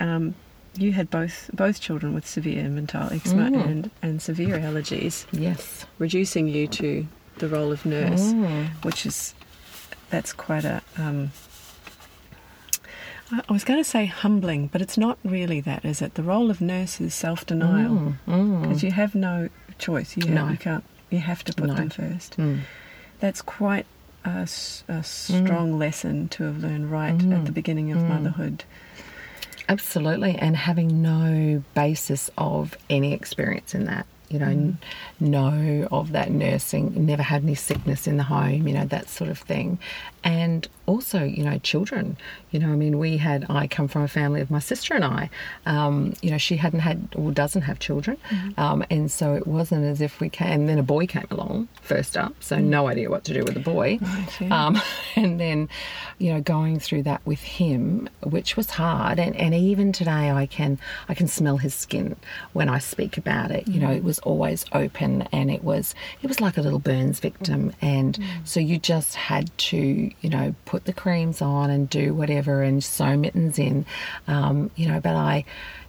um, 0.00 0.34
you 0.76 0.92
had 0.92 1.08
both 1.10 1.50
both 1.52 1.80
children 1.80 2.14
with 2.14 2.26
severe 2.26 2.68
mental 2.68 3.12
eczema 3.12 3.50
Mm. 3.50 3.66
and, 3.70 3.90
and 4.02 4.22
severe 4.22 4.56
allergies, 4.58 5.14
Yes. 5.32 5.86
reducing 5.98 6.48
you 6.48 6.66
to 6.80 7.06
the 7.38 7.48
role 7.48 7.72
of 7.72 7.84
nurse, 7.86 8.26
Mm. 8.32 8.68
which 8.84 9.06
is 9.06 9.34
that's 10.10 10.32
quite 10.32 10.64
a. 10.64 10.82
Um, 10.98 11.30
I 13.48 13.52
was 13.52 13.64
going 13.64 13.80
to 13.80 13.88
say 13.96 14.04
humbling, 14.04 14.66
but 14.72 14.82
it's 14.82 14.98
not 14.98 15.18
really 15.24 15.60
that, 15.62 15.84
is 15.86 16.02
it? 16.02 16.14
The 16.14 16.22
role 16.22 16.50
of 16.50 16.60
nurse 16.60 17.00
is 17.00 17.14
self 17.14 17.46
denial 17.46 17.94
Mm, 17.94 18.14
mm, 18.28 18.62
because 18.62 18.82
you 18.82 18.90
have 18.90 19.14
no 19.14 19.48
choice. 19.78 20.16
You, 20.18 20.26
have, 20.26 20.34
No. 20.34 20.48
you 20.50 20.58
can't. 20.58 20.84
You 21.10 21.18
have 21.18 21.42
to 21.44 21.52
put 21.54 21.68
No. 21.68 21.74
them 21.74 21.90
first 21.90 22.36
mm. 22.38 22.60
that's 23.20 23.40
quite 23.42 23.86
a, 24.24 24.48
a 24.88 25.02
strong 25.02 25.72
mm. 25.74 25.78
lesson 25.78 26.28
to 26.28 26.44
have 26.44 26.58
learned 26.62 26.90
right 26.90 27.16
Mm. 27.16 27.38
at 27.38 27.44
the 27.46 27.52
beginning 27.52 27.92
of 27.92 27.98
mm. 27.98 28.08
motherhood. 28.08 28.64
Absolutely, 29.68 30.34
and 30.36 30.56
having 30.56 31.02
no 31.02 31.62
basis 31.74 32.30
of 32.36 32.76
any 32.90 33.12
experience 33.12 33.74
in 33.74 33.84
that. 33.86 34.06
You 34.28 34.38
know, 34.38 34.46
mm. 34.46 34.76
know 35.20 35.88
of 35.92 36.12
that 36.12 36.30
nursing, 36.30 37.04
never 37.04 37.22
had 37.22 37.42
any 37.42 37.54
sickness 37.54 38.06
in 38.06 38.16
the 38.16 38.22
home, 38.22 38.66
you 38.66 38.72
know, 38.72 38.86
that 38.86 39.10
sort 39.10 39.28
of 39.28 39.38
thing. 39.38 39.78
And 40.24 40.68
also, 40.86 41.22
you 41.22 41.44
know, 41.44 41.58
children. 41.58 42.16
You 42.50 42.60
know, 42.60 42.68
I 42.68 42.76
mean, 42.76 42.98
we 42.98 43.16
had, 43.16 43.46
I 43.48 43.66
come 43.66 43.88
from 43.88 44.02
a 44.02 44.08
family 44.08 44.40
of 44.40 44.50
my 44.50 44.58
sister 44.58 44.94
and 44.94 45.04
I. 45.04 45.30
Um, 45.66 46.14
you 46.22 46.30
know, 46.30 46.38
she 46.38 46.56
hadn't 46.56 46.80
had 46.80 47.08
or 47.16 47.30
doesn't 47.32 47.62
have 47.62 47.78
children. 47.78 48.18
Um, 48.56 48.84
and 48.90 49.10
so 49.10 49.34
it 49.34 49.46
wasn't 49.46 49.84
as 49.84 50.00
if 50.00 50.20
we 50.20 50.28
came, 50.28 50.52
and 50.52 50.68
then 50.68 50.78
a 50.78 50.82
boy 50.82 51.06
came 51.06 51.26
along 51.30 51.68
first 51.80 52.16
up, 52.16 52.34
so 52.40 52.58
no 52.58 52.88
idea 52.88 53.10
what 53.10 53.24
to 53.24 53.34
do 53.34 53.44
with 53.44 53.54
the 53.54 53.60
boy. 53.60 53.98
Right, 54.00 54.40
yeah. 54.40 54.66
Um, 54.66 54.80
and 55.16 55.40
then, 55.40 55.68
you 56.18 56.32
know, 56.32 56.40
going 56.40 56.78
through 56.78 57.04
that 57.04 57.24
with 57.26 57.40
him, 57.40 58.08
which 58.22 58.56
was 58.56 58.70
hard, 58.70 59.18
and, 59.18 59.36
and 59.36 59.54
even 59.54 59.92
today 59.92 60.30
I 60.30 60.46
can 60.46 60.78
I 61.08 61.14
can 61.14 61.28
smell 61.28 61.58
his 61.58 61.74
skin 61.74 62.16
when 62.52 62.68
I 62.68 62.78
speak 62.78 63.18
about 63.18 63.50
it. 63.50 63.68
You 63.68 63.80
know, 63.80 63.90
it 63.90 64.04
was 64.04 64.18
always 64.20 64.64
open, 64.72 65.22
and 65.32 65.50
it 65.50 65.64
was 65.64 65.94
it 66.22 66.28
was 66.28 66.40
like 66.40 66.56
a 66.56 66.62
little 66.62 66.78
burns 66.78 67.20
victim, 67.20 67.72
and 67.80 68.18
so 68.44 68.60
you 68.60 68.78
just 68.78 69.14
had 69.14 69.56
to 69.58 70.10
you 70.20 70.30
know 70.30 70.54
put 70.64 70.84
the 70.84 70.92
creams 70.92 71.42
on 71.42 71.70
and 71.70 71.88
do 71.88 72.14
whatever 72.14 72.62
and 72.62 72.82
sew 72.82 73.16
mittens 73.16 73.58
in, 73.58 73.86
um, 74.28 74.70
you 74.76 74.88
know. 74.88 75.00
But 75.00 75.16
I. 75.16 75.44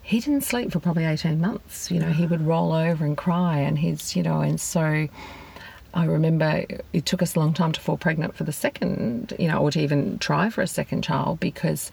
He 0.05 0.19
didn't 0.19 0.43
sleep 0.43 0.73
for 0.73 0.81
probably 0.81 1.05
18 1.05 1.39
months. 1.39 1.89
You 1.89 1.97
know, 1.97 2.09
he 2.09 2.25
would 2.25 2.45
roll 2.45 2.73
over 2.73 3.05
and 3.05 3.15
cry, 3.15 3.59
and 3.59 3.79
he's, 3.79 4.17
you 4.17 4.21
know, 4.21 4.41
and 4.41 4.59
so 4.59 5.07
I 5.93 6.05
remember 6.05 6.65
it 6.91 7.05
took 7.05 7.21
us 7.21 7.35
a 7.35 7.39
long 7.39 7.53
time 7.53 7.71
to 7.73 7.79
fall 7.79 7.97
pregnant 7.97 8.35
for 8.35 8.43
the 8.43 8.51
second, 8.51 9.33
you 9.37 9.47
know, 9.47 9.59
or 9.59 9.71
to 9.71 9.79
even 9.79 10.17
try 10.17 10.49
for 10.49 10.61
a 10.61 10.67
second 10.67 11.03
child 11.03 11.39
because 11.39 11.91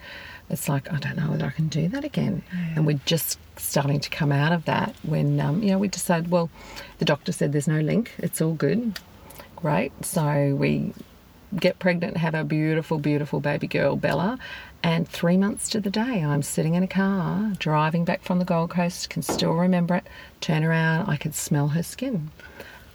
it's 0.48 0.68
like, 0.68 0.90
I 0.90 0.98
don't 0.98 1.16
know 1.16 1.30
whether 1.30 1.44
I 1.44 1.50
can 1.50 1.68
do 1.68 1.88
that 1.88 2.04
again. 2.04 2.42
And 2.74 2.86
we're 2.86 3.00
just 3.04 3.38
starting 3.56 4.00
to 4.00 4.08
come 4.08 4.32
out 4.32 4.52
of 4.52 4.64
that 4.64 4.94
when, 5.02 5.38
um, 5.38 5.62
you 5.62 5.70
know, 5.70 5.78
we 5.78 5.88
decided, 5.88 6.30
well, 6.30 6.50
the 6.98 7.04
doctor 7.04 7.30
said 7.30 7.52
there's 7.52 7.68
no 7.68 7.80
link, 7.80 8.12
it's 8.18 8.40
all 8.40 8.54
good. 8.54 8.98
Great. 9.54 9.92
So 10.04 10.56
we 10.58 10.94
get 11.56 11.78
pregnant, 11.78 12.16
have 12.16 12.34
a 12.34 12.44
beautiful, 12.44 12.98
beautiful 12.98 13.40
baby 13.40 13.66
girl, 13.66 13.96
Bella. 13.96 14.38
And 14.82 15.08
three 15.08 15.36
months 15.36 15.68
to 15.70 15.80
the 15.80 15.90
day, 15.90 16.24
I'm 16.24 16.42
sitting 16.42 16.74
in 16.74 16.82
a 16.82 16.88
car, 16.88 17.52
driving 17.58 18.04
back 18.04 18.22
from 18.22 18.38
the 18.38 18.44
Gold 18.44 18.70
Coast, 18.70 19.10
can 19.10 19.22
still 19.22 19.52
remember 19.52 19.96
it. 19.96 20.06
Turn 20.40 20.64
around, 20.64 21.08
I 21.10 21.16
could 21.16 21.34
smell 21.34 21.68
her 21.68 21.82
skin. 21.82 22.30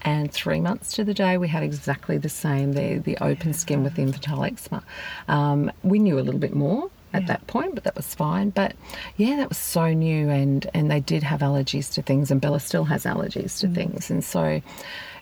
And 0.01 0.31
three 0.31 0.59
months 0.59 0.93
to 0.93 1.03
the 1.03 1.13
day, 1.13 1.37
we 1.37 1.47
had 1.47 1.63
exactly 1.63 2.17
the 2.17 2.29
same 2.29 2.73
the, 2.73 2.97
the 2.99 3.17
open 3.23 3.53
skin 3.53 3.83
with 3.83 3.95
the 3.95 4.03
infantile 4.03 4.43
eczema. 4.43 4.83
Um, 5.27 5.71
we 5.83 5.99
knew 5.99 6.19
a 6.19 6.21
little 6.21 6.39
bit 6.39 6.53
more 6.55 6.89
at 7.13 7.23
Yeah. 7.23 7.27
that 7.29 7.47
point, 7.47 7.73
but 7.75 7.83
that 7.85 7.95
was 7.95 8.13
fine. 8.13 8.49
But 8.51 8.73
yeah, 9.17 9.35
that 9.37 9.49
was 9.49 9.57
so 9.57 9.93
new, 9.93 10.29
and 10.29 10.69
and 10.75 10.91
they 10.91 10.99
did 10.99 11.23
have 11.23 11.39
allergies 11.39 11.91
to 11.95 12.01
things, 12.03 12.29
and 12.29 12.39
Bella 12.39 12.59
still 12.59 12.83
has 12.85 13.03
allergies 13.05 13.59
to 13.61 13.67
things, 13.67 14.11
and 14.11 14.23
so 14.23 14.61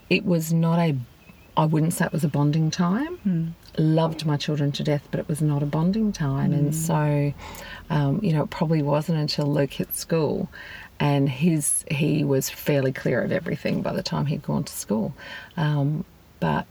it 0.10 0.26
was 0.26 0.52
not 0.52 0.80
a. 0.80 0.96
I 1.56 1.66
wouldn't 1.66 1.94
say 1.94 2.06
it 2.06 2.12
was 2.12 2.24
a 2.24 2.30
bonding 2.30 2.72
time. 2.72 3.56
Loved 3.78 4.26
my 4.26 4.38
children 4.38 4.72
to 4.74 4.84
death, 4.84 5.08
but 5.12 5.20
it 5.20 5.28
was 5.28 5.42
not 5.42 5.63
a 5.63 5.66
bonding 5.66 6.12
time, 6.12 6.52
and 6.54 6.76
so 6.76 7.34
um, 7.89 8.20
you 8.24 8.34
know 8.34 8.44
it 8.44 8.50
probably 8.50 8.82
wasn't 8.82 9.18
until 9.18 9.46
Luke 9.48 9.74
hit 9.74 9.96
school, 9.96 10.50
and 11.00 11.30
his 11.30 11.86
he 11.89 12.24
was 12.24 12.50
fairly 12.50 12.92
clear 12.92 13.22
of 13.22 13.32
everything 13.32 13.82
by 13.82 13.94
the 13.94 14.04
time 14.04 14.28
he'd 14.28 14.44
gone 14.44 14.63
to 14.63 14.74
school, 14.74 15.13
um, 15.58 16.06
but 16.39 16.66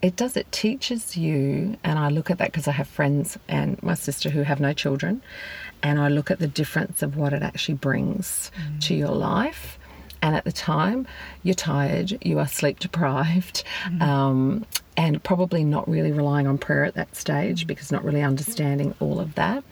it 0.00 0.14
does 0.16 0.36
it 0.36 0.50
teaches 0.52 1.16
you 1.16 1.76
and 1.82 1.98
i 1.98 2.08
look 2.08 2.30
at 2.30 2.38
that 2.38 2.52
because 2.52 2.68
i 2.68 2.70
have 2.70 2.86
friends 2.86 3.36
and 3.48 3.82
my 3.82 3.94
sister 3.94 4.30
who 4.30 4.42
have 4.42 4.60
no 4.60 4.72
children 4.72 5.20
and 5.82 5.98
i 5.98 6.08
look 6.08 6.30
at 6.30 6.38
the 6.38 6.46
difference 6.46 7.02
of 7.02 7.16
what 7.16 7.32
it 7.32 7.42
actually 7.42 7.74
brings 7.74 8.50
to 8.80 8.94
your 8.94 9.10
life 9.10 9.77
and 10.22 10.34
at 10.34 10.44
the 10.44 10.52
time 10.52 11.06
you're 11.42 11.54
tired 11.54 12.18
you 12.24 12.38
are 12.38 12.46
sleep 12.46 12.78
deprived 12.78 13.62
um, 14.00 14.64
and 14.98 15.22
probably 15.22 15.62
not 15.62 15.88
really 15.88 16.10
relying 16.10 16.48
on 16.48 16.58
prayer 16.58 16.84
at 16.84 16.94
that 16.94 17.14
stage 17.14 17.68
because 17.68 17.92
not 17.92 18.02
really 18.04 18.20
understanding 18.20 18.94
all 18.98 19.20
of 19.20 19.36
that. 19.36 19.62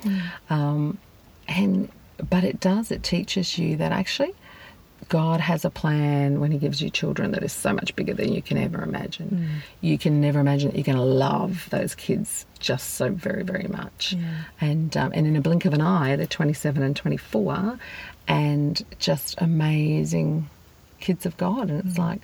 Um, 0.51 0.99
and 1.49 1.89
but 2.31 2.45
it 2.45 2.61
does 2.61 2.91
it 2.93 3.03
teaches 3.03 3.59
you 3.59 3.77
that 3.77 3.93
actually 3.93 4.35
God 5.09 5.41
has 5.41 5.65
a 5.65 5.71
plan 5.71 6.41
when 6.41 6.51
He 6.51 6.59
gives 6.59 6.83
you 6.83 6.91
children 6.91 7.31
that 7.33 7.43
is 7.43 7.53
so 7.53 7.73
much 7.73 7.95
bigger 7.95 8.13
than 8.15 8.33
you 8.33 8.43
can 8.43 8.59
ever 8.59 8.83
imagine. 8.83 9.63
You 9.81 9.99
can 9.99 10.21
never 10.21 10.41
imagine 10.41 10.71
that 10.71 10.77
you're 10.77 10.85
going 10.85 10.97
to 10.99 11.03
love 11.03 11.69
those 11.71 11.95
kids 11.95 12.45
just 12.59 12.95
so 12.95 13.11
very, 13.11 13.43
very 13.45 13.69
much. 13.69 14.17
And 14.61 14.97
um, 14.97 15.13
and 15.15 15.27
in 15.27 15.37
a 15.37 15.41
blink 15.41 15.65
of 15.65 15.75
an 15.75 15.81
eye, 15.81 16.17
they're 16.17 16.27
27 16.27 16.83
and 16.83 16.97
24, 16.97 17.79
and 18.27 18.85
just 18.99 19.35
amazing 19.41 20.49
kids 21.01 21.27
of 21.27 21.37
God. 21.37 21.71
And 21.71 21.85
it's 21.85 21.99
like, 21.99 22.23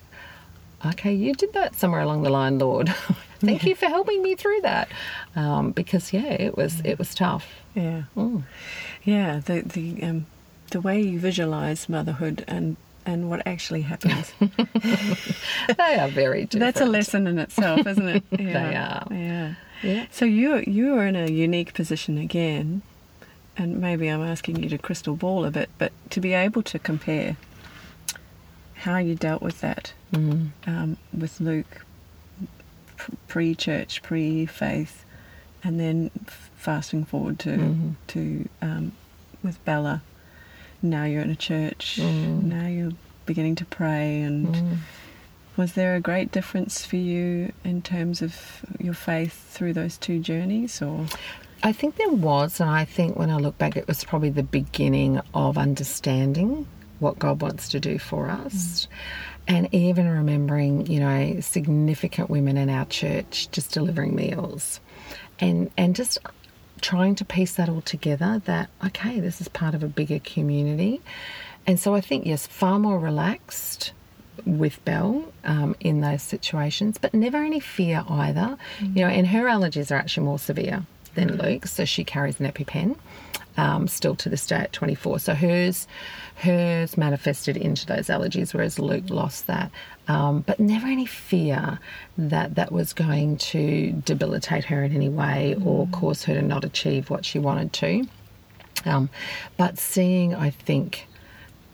okay, 0.85 1.13
you 1.13 1.35
did 1.35 1.53
that 1.53 1.77
somewhere 1.77 2.01
along 2.01 2.23
the 2.23 2.31
line, 2.31 2.59
Lord. 2.59 2.89
Thank 3.41 3.65
you 3.65 3.75
for 3.75 3.87
helping 3.87 4.23
me 4.23 4.35
through 4.37 4.61
that, 4.63 4.89
um, 5.35 5.73
because 5.73 6.13
yeah, 6.13 6.33
it 6.33 6.57
was 6.57 6.81
it 6.85 6.99
was 6.99 7.15
tough. 7.15 7.47
Yeah. 7.75 8.05
Mm. 8.17 8.43
Yeah. 9.05 9.41
The 9.45 9.63
the 9.63 10.03
um, 10.03 10.27
the 10.73 10.81
way 10.81 11.01
you 11.01 11.19
visualize 11.19 11.89
motherhood 11.89 12.45
and 12.49 12.77
and 13.05 13.29
what 13.31 13.41
actually 13.47 13.83
happens. 13.83 14.33
They 15.79 15.95
are 15.99 16.09
very 16.09 16.45
different. 16.45 16.61
That's 16.61 16.81
a 16.81 16.85
lesson 16.87 17.27
in 17.27 17.39
itself, 17.39 17.87
isn't 17.87 18.09
it? 18.09 18.23
Yeah. 18.39 18.53
They 18.69 18.77
are. 18.77 19.07
Yeah. 19.11 19.55
Yeah. 19.83 20.07
So 20.11 20.25
you 20.25 20.63
you 20.67 20.95
are 20.97 21.07
in 21.07 21.17
a 21.17 21.27
unique 21.31 21.73
position 21.75 22.19
again, 22.19 22.83
and 23.57 23.81
maybe 23.81 24.07
I'm 24.09 24.23
asking 24.23 24.63
you 24.63 24.69
to 24.71 24.79
crystal 24.79 25.17
ball 25.17 25.45
a 25.45 25.51
bit, 25.51 25.69
but 25.79 25.91
to 26.11 26.21
be 26.21 26.33
able 26.47 26.63
to 26.63 26.79
compare 26.79 27.37
how 28.85 28.99
you 28.99 29.15
dealt 29.15 29.43
with 29.43 29.61
that 29.61 29.93
Mm. 30.13 30.51
um, 30.67 30.97
with 31.17 31.41
Luke, 31.41 31.85
pre 33.29 33.55
church, 33.55 34.03
pre 34.03 34.47
faith, 34.47 35.05
and 35.65 35.81
then 35.81 36.11
f- 36.27 36.51
fasting 36.57 37.05
forward 37.05 37.39
to 37.41 37.51
Mhm. 37.57 37.95
to 38.09 38.49
um, 38.61 38.93
with 39.43 39.59
Bella. 39.65 40.03
Now 40.83 41.05
you're 41.05 41.23
in 41.23 41.31
a 41.31 41.37
church. 41.37 41.99
Mm. 42.01 42.43
Now 42.45 42.67
you're 42.67 42.93
beginning 43.27 43.57
to 43.57 43.65
pray 43.65 44.21
and. 44.23 44.49
Mm. 44.49 44.77
Was 45.55 45.75
there 45.75 45.95
a 45.95 46.01
great 46.01 46.33
difference 46.33 46.87
for 46.87 46.97
you 46.97 47.53
in 47.63 47.83
terms 47.83 48.23
of 48.23 48.65
your 48.81 48.95
faith 48.95 49.35
through 49.51 49.75
those 49.75 49.99
two 49.99 50.19
journeys, 50.19 50.81
or 50.81 51.05
I 51.63 51.73
think 51.73 51.97
there 51.97 52.09
was, 52.09 52.59
and 52.59 52.71
I 52.71 52.85
think 52.85 53.17
when 53.19 53.31
I 53.31 53.37
look 53.37 53.59
back, 53.59 53.77
it 53.77 53.87
was 53.87 54.03
probably 54.03 54.31
the 54.31 54.43
beginning 54.43 55.21
of 55.35 55.59
understanding 55.59 56.67
what 56.99 57.19
God 57.19 57.41
wants 57.41 57.69
to 57.71 57.81
do 57.81 57.99
for 57.99 58.31
us. 58.31 58.89
And 59.47 59.69
even 59.75 60.09
remembering, 60.09 60.87
you 60.87 61.01
know, 61.01 61.41
significant 61.41 62.31
women 62.31 62.57
in 62.57 62.71
our 62.71 62.87
church 62.87 63.49
just 63.51 63.73
delivering 63.73 64.15
meals 64.15 64.81
and, 65.39 65.71
and 65.77 65.95
just 65.95 66.19
trying 66.83 67.15
to 67.15 67.25
piece 67.25 67.55
that 67.55 67.69
all 67.69 67.81
together 67.81 68.43
that, 68.45 68.69
okay, 68.85 69.21
this 69.21 69.41
is 69.41 69.49
part 69.49 69.75
of 69.75 69.83
a 69.83 69.89
bigger 69.89 70.19
community. 70.19 71.01
And 71.67 71.81
so 71.81 71.95
I 71.95 72.01
think, 72.01 72.27
yes, 72.27 72.47
far 72.47 72.79
more 72.79 72.99
relaxed 72.99 73.93
with 74.45 74.85
Belle 74.85 75.33
um, 75.45 75.77
in 75.81 76.01
those 76.01 76.23
situations, 76.23 76.99
but 76.99 77.15
never 77.15 77.39
any 77.39 77.61
fear 77.61 78.05
either. 78.09 78.59
You 78.81 79.05
know, 79.05 79.09
and 79.09 79.27
her 79.29 79.45
allergies 79.45 79.91
are 79.91 79.97
actually 79.97 80.27
more 80.27 80.39
severe 80.39 80.85
than 81.15 81.37
Luke's, 81.37 81.73
so 81.73 81.85
she 81.85 82.05
carries 82.05 82.41
an 82.41 82.51
EpiPen 82.51 82.97
um, 83.57 83.89
still 83.89 84.17
to 84.17 84.29
this 84.29 84.47
day 84.47 84.57
at 84.57 84.73
24. 84.73 85.19
So 85.21 85.35
hers, 85.35 85.87
hers 86.37 86.97
manifested 86.97 87.57
into 87.57 87.87
those 87.87 88.07
allergies, 88.07 88.55
whereas 88.55 88.79
Luke 88.79 89.11
lost 89.11 89.47
that. 89.47 89.71
Um, 90.13 90.43
but 90.43 90.61
never 90.61 90.87
any 90.89 91.07
fear 91.07 91.79
that 92.19 92.57
that 92.57 92.71
was 92.71 92.93
going 92.93 93.39
to 93.39 93.93
debilitate 94.05 94.65
her 94.65 94.85
in 94.85 94.95
any 94.95 95.09
way 95.09 95.57
or 95.65 95.89
cause 95.89 96.25
her 96.25 96.35
to 96.35 96.43
not 96.43 96.65
achieve 96.65 97.09
what 97.09 97.25
she 97.25 97.39
wanted 97.39 97.73
to. 97.73 98.07
Um, 98.85 99.09
but 99.57 99.79
seeing, 99.79 100.35
I 100.35 100.51
think, 100.51 101.07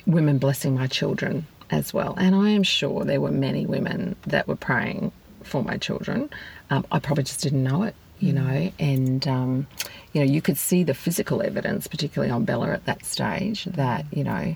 women 0.07 0.39
blessing 0.39 0.75
my 0.75 0.87
children 0.87 1.49
as 1.71 1.93
well. 1.93 2.15
And 2.17 2.37
I 2.37 2.51
am 2.51 2.63
sure 2.63 3.05
there 3.05 3.21
were 3.21 3.33
many 3.33 3.67
women 3.67 4.15
that 4.25 4.47
were 4.47 4.57
praying 4.57 5.11
for 5.43 5.65
my 5.65 5.77
children. 5.77 6.31
Um, 6.71 6.87
I 6.93 7.01
probably 7.01 7.25
just 7.25 7.43
didn't 7.43 7.65
know 7.65 7.83
it, 7.83 7.97
you 8.21 8.33
know. 8.33 8.71
And, 8.79 9.27
um, 9.27 9.67
you 10.13 10.21
know, 10.21 10.31
you 10.31 10.41
could 10.41 10.59
see 10.59 10.85
the 10.85 10.95
physical 10.95 11.43
evidence, 11.43 11.89
particularly 11.89 12.31
on 12.31 12.45
Bella 12.45 12.69
at 12.71 12.85
that 12.85 13.05
stage, 13.05 13.65
that, 13.65 14.05
you 14.13 14.23
know, 14.23 14.55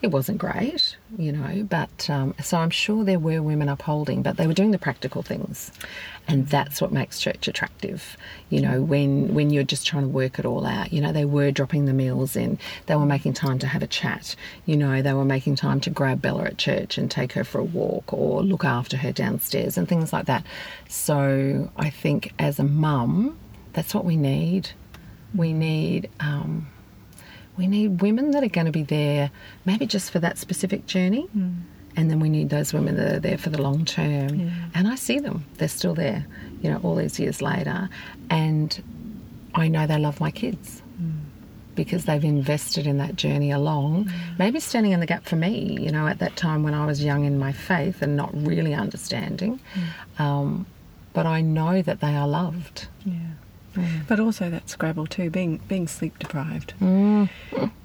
it 0.00 0.08
wasn't 0.08 0.38
great, 0.38 0.96
you 1.16 1.32
know, 1.32 1.64
but 1.68 2.08
um, 2.08 2.32
so 2.40 2.58
I'm 2.58 2.70
sure 2.70 3.02
there 3.02 3.18
were 3.18 3.42
women 3.42 3.68
upholding, 3.68 4.22
but 4.22 4.36
they 4.36 4.46
were 4.46 4.54
doing 4.54 4.70
the 4.70 4.78
practical 4.78 5.22
things, 5.22 5.72
and 6.28 6.46
that's 6.46 6.80
what 6.80 6.92
makes 6.92 7.18
church 7.18 7.48
attractive. 7.48 8.16
You 8.48 8.60
know, 8.60 8.80
when 8.80 9.34
when 9.34 9.50
you're 9.50 9.64
just 9.64 9.86
trying 9.86 10.04
to 10.04 10.08
work 10.08 10.38
it 10.38 10.46
all 10.46 10.64
out, 10.66 10.92
you 10.92 11.00
know, 11.00 11.10
they 11.10 11.24
were 11.24 11.50
dropping 11.50 11.86
the 11.86 11.92
meals 11.92 12.36
in, 12.36 12.58
they 12.86 12.94
were 12.94 13.06
making 13.06 13.32
time 13.32 13.58
to 13.58 13.66
have 13.66 13.82
a 13.82 13.88
chat, 13.88 14.36
you 14.66 14.76
know, 14.76 15.02
they 15.02 15.12
were 15.14 15.24
making 15.24 15.56
time 15.56 15.80
to 15.80 15.90
grab 15.90 16.22
Bella 16.22 16.44
at 16.44 16.58
church 16.58 16.96
and 16.96 17.10
take 17.10 17.32
her 17.32 17.42
for 17.42 17.58
a 17.58 17.64
walk 17.64 18.12
or 18.12 18.42
look 18.44 18.64
after 18.64 18.96
her 18.98 19.10
downstairs 19.10 19.76
and 19.76 19.88
things 19.88 20.12
like 20.12 20.26
that. 20.26 20.44
So 20.88 21.72
I 21.76 21.90
think 21.90 22.32
as 22.38 22.60
a 22.60 22.64
mum, 22.64 23.36
that's 23.72 23.94
what 23.94 24.04
we 24.04 24.16
need. 24.16 24.70
We 25.34 25.52
need. 25.52 26.08
Um, 26.20 26.68
we 27.58 27.66
need 27.66 28.00
women 28.00 28.30
that 28.30 28.44
are 28.44 28.48
going 28.48 28.66
to 28.66 28.72
be 28.72 28.84
there 28.84 29.30
maybe 29.64 29.84
just 29.86 30.10
for 30.12 30.20
that 30.20 30.38
specific 30.38 30.86
journey. 30.86 31.22
Hmm. 31.32 31.50
And 31.96 32.08
then 32.10 32.20
we 32.20 32.28
need 32.28 32.50
those 32.50 32.72
women 32.72 32.94
that 32.96 33.12
are 33.16 33.18
there 33.18 33.36
for 33.38 33.50
the 33.50 33.60
long 33.60 33.84
term. 33.84 34.52
And 34.72 34.86
i 34.86 34.94
see 34.94 35.18
them. 35.18 35.44
They're 35.56 35.68
still 35.68 35.94
there 35.94 36.24
you 36.62 36.70
know 36.70 36.80
all 36.82 36.94
these 36.94 37.18
years 37.18 37.42
later. 37.42 37.88
And 38.30 38.82
i 39.54 39.66
know 39.66 39.86
they 39.86 39.98
love 39.98 40.20
my 40.20 40.30
kids. 40.30 40.80
Hmm. 40.96 41.10
Because 41.74 42.04
they've 42.04 42.24
invested 42.24 42.86
in 42.86 42.98
that 42.98 43.16
journey 43.16 43.50
along. 43.50 44.08
Hmm. 44.08 44.36
Maybe 44.38 44.60
standing 44.60 44.92
in 44.92 45.00
the 45.00 45.06
gap 45.06 45.24
for 45.24 45.36
me 45.36 45.76
you 45.80 45.90
know 45.90 46.06
at 46.06 46.20
that 46.20 46.36
time 46.36 46.62
when 46.62 46.74
i 46.74 46.86
was 46.86 47.02
young 47.02 47.24
in 47.24 47.38
my 47.38 47.52
faith 47.52 48.00
and 48.02 48.16
not 48.16 48.30
really 48.34 48.74
understanding. 48.74 49.60
Um, 50.20 50.66
but 51.12 51.26
i 51.26 51.40
know 51.40 51.82
that 51.82 52.00
they 52.00 52.14
are 52.14 52.28
loved. 52.28 52.86
Yeah. 53.04 53.14
But 54.06 54.20
also 54.20 54.50
that 54.50 54.68
Scrabble 54.68 55.06
too, 55.06 55.30
being 55.30 55.60
being 55.68 55.86
sleep 55.88 56.18
deprived. 56.18 56.74
Mm. 56.80 57.28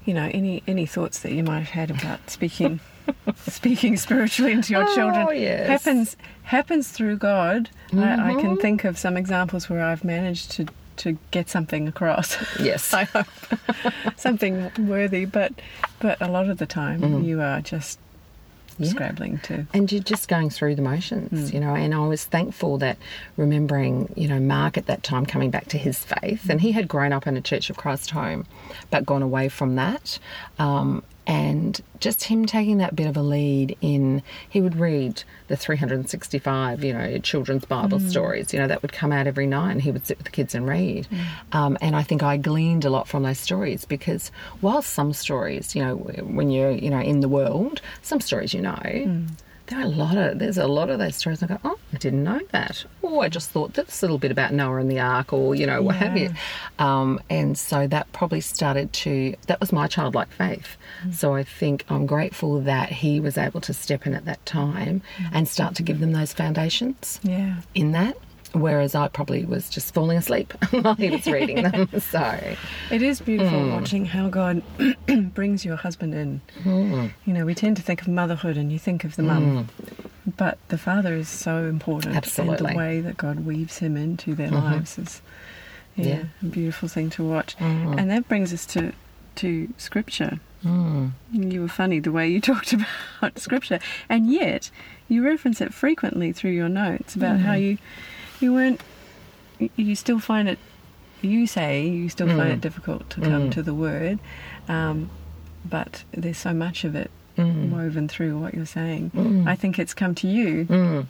You 0.06 0.14
know, 0.14 0.30
any 0.34 0.64
any 0.68 0.86
thoughts 0.86 1.20
that 1.20 1.32
you 1.34 1.44
might 1.44 1.60
have 1.60 1.70
had 1.70 1.92
about 1.92 2.30
speaking 2.30 2.80
speaking 3.48 3.98
spiritually 3.98 4.52
into 4.54 4.74
your 4.74 4.84
Oh, 4.88 4.96
children 4.96 5.28
yes. 5.42 5.68
happens 5.68 6.18
happens 6.44 6.90
through 6.90 7.18
God. 7.18 7.70
I, 7.94 8.32
I 8.32 8.36
can 8.42 8.56
Mhm. 8.58 8.62
think 8.62 8.84
of 8.86 8.98
some 8.98 9.18
examples 9.18 9.70
where 9.70 9.84
I've 9.84 10.04
managed 10.04 10.52
to 10.52 10.66
to 10.98 11.18
get 11.32 11.50
something 11.50 11.88
across. 11.88 12.38
yes 12.60 12.94
I 13.02 13.06
hope 13.06 13.26
something 14.18 14.72
worthy, 14.78 15.26
but 15.26 15.54
but 16.00 16.22
a 16.22 16.28
lot 16.30 16.50
of 16.50 16.58
the 16.60 16.66
time 16.68 17.02
Mhm. 17.02 17.26
you 17.26 17.42
are 17.42 17.62
just 17.62 18.00
Yeah. 18.78 18.90
scrabbling 18.90 19.40
to. 19.44 19.66
and 19.74 19.92
you're 19.92 20.02
just 20.04 20.28
going 20.28 20.50
through 20.50 20.76
the 20.76 20.82
motions, 20.82 21.54
you 21.54 21.60
know. 21.60 21.76
And 21.76 21.94
I 21.94 22.08
was 22.08 22.26
thankful 22.26 22.78
that 22.80 22.98
remembering, 23.38 24.12
you 24.16 24.28
know, 24.28 24.40
Mark 24.40 24.78
at 24.78 24.86
that 24.88 25.04
time 25.04 25.26
coming 25.26 25.52
back 25.52 25.68
to 25.70 25.78
his 25.78 26.00
faith, 26.04 26.50
and 26.50 26.62
he 26.62 26.72
had 26.72 26.88
grown 26.88 27.14
up 27.14 27.28
in 27.28 27.38
a 27.38 27.42
Church 27.42 27.70
of 27.70 27.78
Christ 27.78 28.12
home, 28.12 28.46
but 28.90 29.06
gone 29.06 29.22
away 29.22 29.50
from 29.50 29.76
that. 29.76 30.20
Um, 30.60 31.04
and 31.26 31.82
just 32.00 32.26
him 32.26 32.46
taking 32.46 32.78
that 32.80 32.96
bit 32.96 33.08
of 33.08 33.16
a 33.16 33.22
lead 33.22 33.78
in 33.82 34.22
he 34.50 34.60
would 34.62 34.76
read 34.76 35.24
the 35.48 35.56
365 35.56 36.84
you 36.84 36.94
know 36.94 37.18
children's 37.20 37.66
bible 37.66 38.00
Mm. 38.00 38.10
stories 38.10 38.54
you 38.54 38.60
know 38.60 38.68
that 38.68 38.82
would 38.82 38.92
come 38.92 39.12
out 39.12 39.28
every 39.28 39.48
night 39.48 39.72
and 39.72 39.82
he 39.82 39.92
would 39.92 40.06
sit 40.06 40.18
with 40.18 40.26
the 40.26 40.32
kids 40.32 40.54
and 40.56 40.68
read 40.68 41.08
Mm. 41.12 41.56
um, 41.58 41.78
and 41.82 41.96
i 41.96 42.04
think 42.04 42.24
i 42.24 42.36
gleaned 42.38 42.84
a 42.86 42.90
lot 42.90 43.08
from 43.08 43.24
those 43.24 43.40
stories 43.40 43.86
because 43.86 44.32
while 44.62 44.82
some 44.82 45.14
stories 45.14 45.76
you 45.76 45.84
know 45.84 45.96
when 45.96 46.50
you're 46.50 46.72
you 46.72 46.90
know 46.90 47.00
in 47.00 47.22
the 47.22 47.30
world 47.30 47.82
some 48.02 48.20
stories 48.20 48.54
you 48.54 48.62
know 48.62 48.72
Mm. 48.84 49.30
There 49.74 49.82
are 49.82 49.86
a 49.86 49.90
lot 49.90 50.18
of 50.18 50.40
there's 50.40 50.58
a 50.58 50.68
lot 50.68 50.90
of 50.90 51.00
those 51.00 51.16
stories 51.16 51.42
I 51.44 51.48
go 51.48 51.58
oh 51.64 51.80
I 51.94 51.98
didn't 51.98 52.24
know 52.24 52.40
that. 52.52 52.86
Oh 53.04 53.22
I 53.22 53.30
just 53.30 53.50
thought 53.52 53.74
this 53.74 54.02
little 54.02 54.18
bit 54.18 54.32
about 54.32 54.54
Noah 54.54 54.78
and 54.78 54.90
the 54.92 55.00
ark 55.00 55.34
or 55.34 55.56
you 55.56 55.66
know 55.66 55.82
what 55.82 55.96
have 55.96 56.18
you. 56.18 56.32
Um, 56.80 57.20
and 57.30 57.58
so 57.58 57.88
that 57.88 58.12
probably 58.14 58.42
started 58.42 58.92
to 58.94 59.36
that 59.48 59.60
was 59.60 59.72
my 59.72 59.88
childlike 59.88 60.30
faith. 60.32 60.78
So 61.12 61.34
I 61.36 61.44
think 61.44 61.86
I'm 61.90 62.06
grateful 62.06 62.62
that 62.62 62.90
he 62.92 63.20
was 63.20 63.38
able 63.38 63.62
to 63.62 63.74
step 63.74 64.06
in 64.08 64.14
at 64.14 64.26
that 64.26 64.46
time 64.46 65.02
and 65.34 65.48
start 65.48 65.76
to 65.76 65.84
give 65.84 66.00
them 66.00 66.12
those 66.14 66.34
foundations 66.34 67.20
Yeah. 67.24 67.56
in 67.76 67.92
that 67.94 68.18
whereas 68.54 68.96
I 68.96 69.08
probably 69.08 69.46
was 69.46 69.70
just 69.70 69.94
falling 69.94 70.18
asleep 70.18 70.54
while 70.72 70.96
he 70.96 71.10
was 71.10 71.26
reading 71.28 71.64
them 71.64 71.90
so 72.00 72.56
It 72.92 73.02
is 73.02 73.20
beautiful 73.22 73.60
Hmm. 73.60 73.72
watching 73.72 74.06
how 74.06 74.30
God 74.30 74.62
brings 75.34 75.66
your 75.66 75.76
husband 75.76 76.14
in. 76.14 76.42
Hmm. 76.64 77.08
You 77.26 77.34
know, 77.34 77.46
we 77.46 77.56
tend 77.56 77.78
to 77.78 77.84
think 77.84 78.02
of 78.02 78.08
motherhood 78.08 78.58
and 78.58 78.72
you 78.72 78.80
think 78.80 79.04
of 79.04 79.16
the 79.16 79.24
mum, 79.24 79.70
but 80.38 80.58
the 80.70 80.78
father 80.78 81.14
is 81.16 81.28
so 81.30 81.66
important. 81.66 82.16
Absolutely. 82.16 82.56
Mm-hmm. 82.58 82.66
And 82.68 82.76
the 82.76 82.78
way 82.78 83.02
that 83.02 83.18
God 83.18 83.46
weaves 83.46 83.78
him 83.80 83.98
into 83.98 84.36
their 84.36 84.52
lives 84.52 84.98
is 84.98 85.22
yeah, 85.96 86.06
Yeah. 86.06 86.24
a 86.42 86.46
beautiful 86.46 86.88
thing 86.90 87.10
to 87.12 87.24
watch. 87.24 87.58
Mhm. 87.58 88.00
And 88.00 88.10
that 88.12 88.28
brings 88.28 88.54
us 88.54 88.66
to 88.68 88.94
to 89.36 89.74
scripture. 89.80 90.40
mm, 90.64 91.12
You 91.32 91.62
were 91.62 91.68
funny 91.68 92.00
the 92.00 92.12
way 92.12 92.30
you 92.30 92.40
talked 92.52 92.72
about 92.72 93.40
scripture, 93.40 93.80
and 94.08 94.32
yet 94.32 94.70
you 95.10 95.26
reference 95.26 95.60
it 95.60 95.74
frequently 95.74 96.32
through 96.32 96.52
your 96.52 96.70
notes 96.70 97.16
about 97.16 97.40
how 97.40 97.54
Mm. 97.54 97.62
you 97.64 97.78
you 98.44 98.54
weren't 98.54 98.82
you- 99.78 99.96
still 99.96 100.20
find 100.20 100.48
it. 100.50 100.60
You 101.22 101.48
say 101.48 101.88
you 101.88 102.10
still 102.10 102.28
find 102.28 102.42
Mm. 102.52 102.54
it 102.54 102.62
difficult 102.62 103.10
to 103.12 103.22
come 103.22 103.44
Mm. 103.50 103.52
to 103.54 103.64
the 103.64 103.74
word, 103.74 104.20
um, 104.68 105.10
but 105.68 106.04
there's 106.12 106.38
so 106.38 106.54
much 106.54 106.84
of 106.84 106.96
it 106.96 107.10
mm, 107.38 107.70
woven 107.70 108.08
through 108.10 108.38
what 108.40 108.54
you're 108.54 108.66
saying. 108.66 109.12
Mm. 109.16 109.48
I 109.48 109.56
think 109.56 109.80
it's 109.80 109.94
come 109.94 110.14
to 110.16 110.28
you. 110.28 110.66
Mm. 110.66 111.06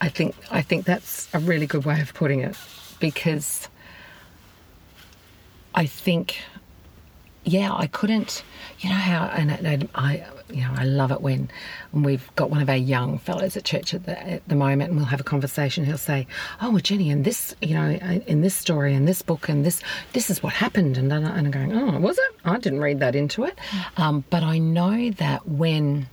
I 0.00 0.08
think 0.10 0.34
I 0.50 0.60
think 0.60 0.84
that's 0.84 1.28
a 1.32 1.38
really 1.38 1.66
good 1.66 1.84
way 1.86 1.98
of 2.00 2.12
putting 2.14 2.40
it 2.40 2.56
because 3.00 3.68
I 5.74 5.86
think 5.86 6.36
yeah 7.44 7.74
I 7.74 7.86
couldn't. 7.86 8.42
You 8.80 8.90
know 8.90 8.96
how 8.96 9.24
and 9.26 9.50
I, 9.52 9.88
I 9.94 10.26
you 10.50 10.62
know 10.62 10.72
I 10.76 10.84
love 10.84 11.10
it 11.10 11.20
when, 11.20 11.50
when 11.92 12.02
we've 12.02 12.34
got 12.36 12.50
one 12.50 12.60
of 12.60 12.68
our 12.68 12.76
young 12.76 13.18
fellows 13.18 13.56
at 13.56 13.64
church 13.64 13.94
at 13.94 14.04
the, 14.04 14.20
at 14.28 14.48
the 14.48 14.54
moment 14.54 14.90
and 14.90 14.98
we'll 14.98 15.06
have 15.06 15.20
a 15.20 15.24
conversation. 15.24 15.84
He'll 15.84 15.98
say 15.98 16.26
oh 16.60 16.70
well 16.70 16.80
Jenni 16.80 17.10
in 17.10 17.22
this 17.22 17.54
you 17.60 17.74
know 17.74 17.90
in 18.26 18.40
this 18.40 18.54
story 18.54 18.94
in 18.94 19.04
this 19.04 19.22
book 19.22 19.48
and 19.48 19.64
this 19.64 19.82
this 20.12 20.30
is 20.30 20.42
what 20.42 20.52
happened. 20.52 20.96
And, 20.96 21.12
and 21.12 21.26
I'm 21.26 21.50
going 21.50 21.72
oh 21.72 21.98
was 22.00 22.18
it? 22.18 22.30
I 22.44 22.58
didn't 22.58 22.80
read 22.80 23.00
that 23.00 23.14
into 23.14 23.44
it. 23.44 23.58
Um, 23.96 24.24
but 24.30 24.42
I 24.42 24.58
know 24.58 25.10
that 25.10 25.48
when 25.48 26.08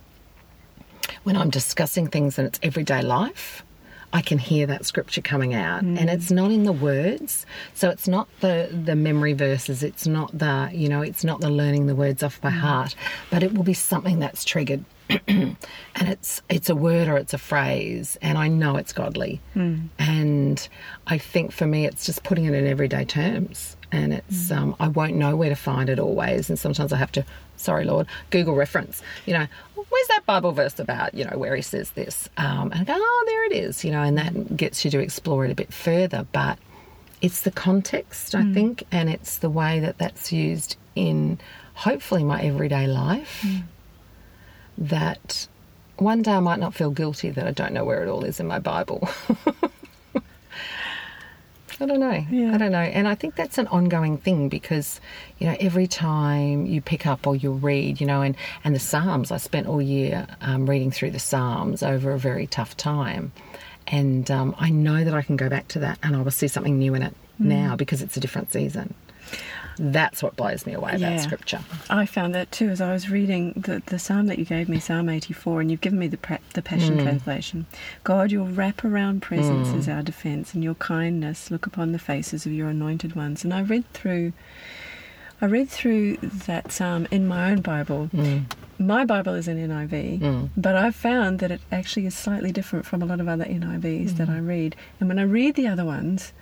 when 1.24 1.36
I'm 1.36 1.50
discussing 1.50 2.08
things 2.08 2.38
in 2.38 2.46
its 2.46 2.58
everyday 2.62 3.02
life, 3.02 3.64
I 4.12 4.20
can 4.20 4.38
hear 4.38 4.66
that 4.66 4.84
scripture 4.84 5.22
coming 5.22 5.54
out, 5.54 5.82
and 5.82 5.98
hmm. 5.98 6.08
it's 6.08 6.30
not 6.30 6.50
in 6.50 6.64
the 6.64 6.72
words. 6.72 7.46
So 7.74 7.88
it's 7.88 8.06
not 8.06 8.28
the 8.40 8.68
the 8.70 8.94
memory 8.94 9.32
verses. 9.32 9.82
It's 9.82 10.06
not 10.06 10.36
the 10.36 10.70
you 10.72 10.88
know. 10.88 11.02
It's 11.02 11.24
not 11.24 11.40
the 11.40 11.50
learning 11.50 11.86
the 11.86 11.94
words 11.94 12.22
off 12.22 12.40
by 12.40 12.50
hmm. 12.50 12.58
heart, 12.58 12.94
but 13.30 13.42
it 13.42 13.54
will 13.54 13.64
be 13.64 13.74
something 13.74 14.18
that's 14.18 14.44
triggered, 14.44 14.84
and 15.28 15.56
it's 15.96 16.42
it's 16.48 16.68
a 16.68 16.76
word 16.76 17.08
or 17.08 17.16
it's 17.16 17.32
a 17.32 17.38
phrase, 17.38 18.18
and 18.20 18.36
I 18.36 18.48
know 18.48 18.76
it's 18.76 18.92
godly. 18.92 19.40
Hmm. 19.54 19.86
And 19.98 20.68
I 21.06 21.18
think 21.18 21.52
for 21.52 21.66
me, 21.66 21.86
it's 21.86 22.04
just 22.04 22.22
putting 22.22 22.44
it 22.44 22.54
in 22.54 22.66
everyday 22.66 23.04
terms, 23.04 23.76
and 23.92 24.14
it's 24.14 24.50
um, 24.50 24.74
I 24.80 24.88
won't 24.88 25.14
know 25.14 25.36
where 25.36 25.50
to 25.50 25.54
find 25.54 25.88
it 25.88 25.98
always, 25.98 26.48
and 26.48 26.58
sometimes 26.58 26.92
I 26.92 26.96
have 26.96 27.12
to. 27.12 27.24
Sorry, 27.56 27.84
Lord, 27.84 28.08
Google 28.30 28.54
reference. 28.54 29.02
You 29.26 29.34
know, 29.34 29.46
where's 29.74 30.08
that 30.08 30.26
Bible 30.26 30.52
verse 30.52 30.80
about? 30.80 31.14
You 31.14 31.26
know, 31.26 31.38
where 31.38 31.54
he 31.54 31.62
says 31.62 31.90
this, 31.90 32.28
um, 32.38 32.72
and 32.72 32.80
I 32.80 32.84
go, 32.84 32.94
oh, 32.96 33.24
there 33.26 33.44
it 33.44 33.52
is. 33.52 33.84
You 33.84 33.92
know, 33.92 34.02
and 34.02 34.16
that 34.18 34.56
gets 34.56 34.84
you 34.84 34.90
to 34.92 34.98
explore 34.98 35.44
it 35.44 35.50
a 35.50 35.54
bit 35.54 35.72
further. 35.72 36.26
But 36.32 36.58
it's 37.20 37.42
the 37.42 37.52
context, 37.52 38.34
I 38.34 38.52
think, 38.52 38.82
and 38.90 39.08
it's 39.08 39.38
the 39.38 39.50
way 39.50 39.78
that 39.80 39.98
that's 39.98 40.32
used 40.32 40.76
in 40.96 41.38
hopefully 41.74 42.24
my 42.24 42.42
everyday 42.42 42.86
life. 42.86 43.44
That 44.78 45.46
one 45.98 46.22
day 46.22 46.32
I 46.32 46.40
might 46.40 46.58
not 46.58 46.74
feel 46.74 46.90
guilty 46.90 47.30
that 47.30 47.46
I 47.46 47.52
don't 47.52 47.72
know 47.72 47.84
where 47.84 48.02
it 48.02 48.08
all 48.08 48.24
is 48.24 48.40
in 48.40 48.46
my 48.46 48.58
Bible. 48.58 49.08
I 51.82 51.86
don't 51.86 51.98
know. 51.98 52.24
Yeah. 52.30 52.54
I 52.54 52.58
don't 52.58 52.70
know. 52.70 52.78
And 52.78 53.08
I 53.08 53.16
think 53.16 53.34
that's 53.34 53.58
an 53.58 53.66
ongoing 53.66 54.16
thing 54.16 54.48
because, 54.48 55.00
you 55.38 55.48
know, 55.48 55.56
every 55.58 55.88
time 55.88 56.64
you 56.64 56.80
pick 56.80 57.08
up 57.08 57.26
or 57.26 57.34
you 57.34 57.50
read, 57.50 58.00
you 58.00 58.06
know, 58.06 58.22
and, 58.22 58.36
and 58.62 58.72
the 58.72 58.78
Psalms, 58.78 59.32
I 59.32 59.38
spent 59.38 59.66
all 59.66 59.82
year 59.82 60.28
um, 60.42 60.70
reading 60.70 60.92
through 60.92 61.10
the 61.10 61.18
Psalms 61.18 61.82
over 61.82 62.12
a 62.12 62.18
very 62.18 62.46
tough 62.46 62.76
time. 62.76 63.32
And 63.88 64.30
um, 64.30 64.54
I 64.60 64.70
know 64.70 65.02
that 65.02 65.12
I 65.12 65.22
can 65.22 65.36
go 65.36 65.48
back 65.48 65.66
to 65.68 65.80
that 65.80 65.98
and 66.04 66.14
I 66.14 66.22
will 66.22 66.30
see 66.30 66.46
something 66.46 66.78
new 66.78 66.94
in 66.94 67.02
it 67.02 67.14
now 67.40 67.74
because 67.74 68.00
it's 68.00 68.16
a 68.16 68.20
different 68.20 68.52
season. 68.52 68.94
That's 69.78 70.22
what 70.22 70.36
blows 70.36 70.66
me 70.66 70.72
away 70.74 70.96
Yeah. 70.96 71.08
about 71.08 71.20
scripture. 71.20 71.60
I 71.90 72.06
found 72.06 72.34
that 72.34 72.50
too 72.52 72.68
as 72.68 72.80
I 72.80 72.92
was 72.92 73.10
reading 73.10 73.52
the, 73.56 73.82
the 73.86 73.98
psalm 73.98 74.26
that 74.26 74.38
you 74.38 74.44
gave 74.44 74.68
me, 74.68 74.78
Psalm 74.78 75.08
84, 75.08 75.60
and 75.60 75.70
you've 75.70 75.80
given 75.80 75.98
me 75.98 76.08
the, 76.08 76.18
the 76.54 76.62
Passion 76.62 76.98
mm. 76.98 77.02
Translation. 77.02 77.66
God, 78.04 78.32
your 78.32 78.46
wraparound 78.46 79.20
presence 79.20 79.68
mm. 79.68 79.78
is 79.78 79.88
our 79.88 80.02
defense, 80.02 80.54
and 80.54 80.62
your 80.62 80.74
kindness 80.74 81.50
look 81.50 81.66
upon 81.66 81.92
the 81.92 81.98
faces 81.98 82.46
of 82.46 82.52
your 82.52 82.68
anointed 82.68 83.14
ones. 83.14 83.44
And 83.44 83.52
I 83.52 83.62
read 83.62 83.90
through. 83.92 84.32
I 85.40 85.46
read 85.46 85.68
through 85.68 86.18
that 86.18 86.70
psalm 86.70 87.08
in 87.10 87.26
my 87.26 87.50
own 87.50 87.62
Bible. 87.62 88.08
Mm. 88.14 88.44
My 88.78 89.04
Bible 89.04 89.34
is 89.34 89.48
an 89.48 89.58
NIV, 89.58 90.50
but 90.56 90.76
I've 90.76 90.94
found 90.94 91.40
that 91.40 91.50
it 91.50 91.60
actually 91.72 92.06
is 92.06 92.14
slightly 92.14 92.52
different 92.52 92.86
from 92.86 93.02
a 93.02 93.06
lot 93.06 93.20
of 93.20 93.26
other 93.28 93.44
NIVs 93.44 94.16
that 94.18 94.28
I 94.28 94.38
read. 94.38 94.76
And 95.00 95.08
when 95.08 95.18
I 95.18 95.22
read 95.22 95.56
the 95.56 95.66
other 95.66 95.84
ones, 95.84 96.32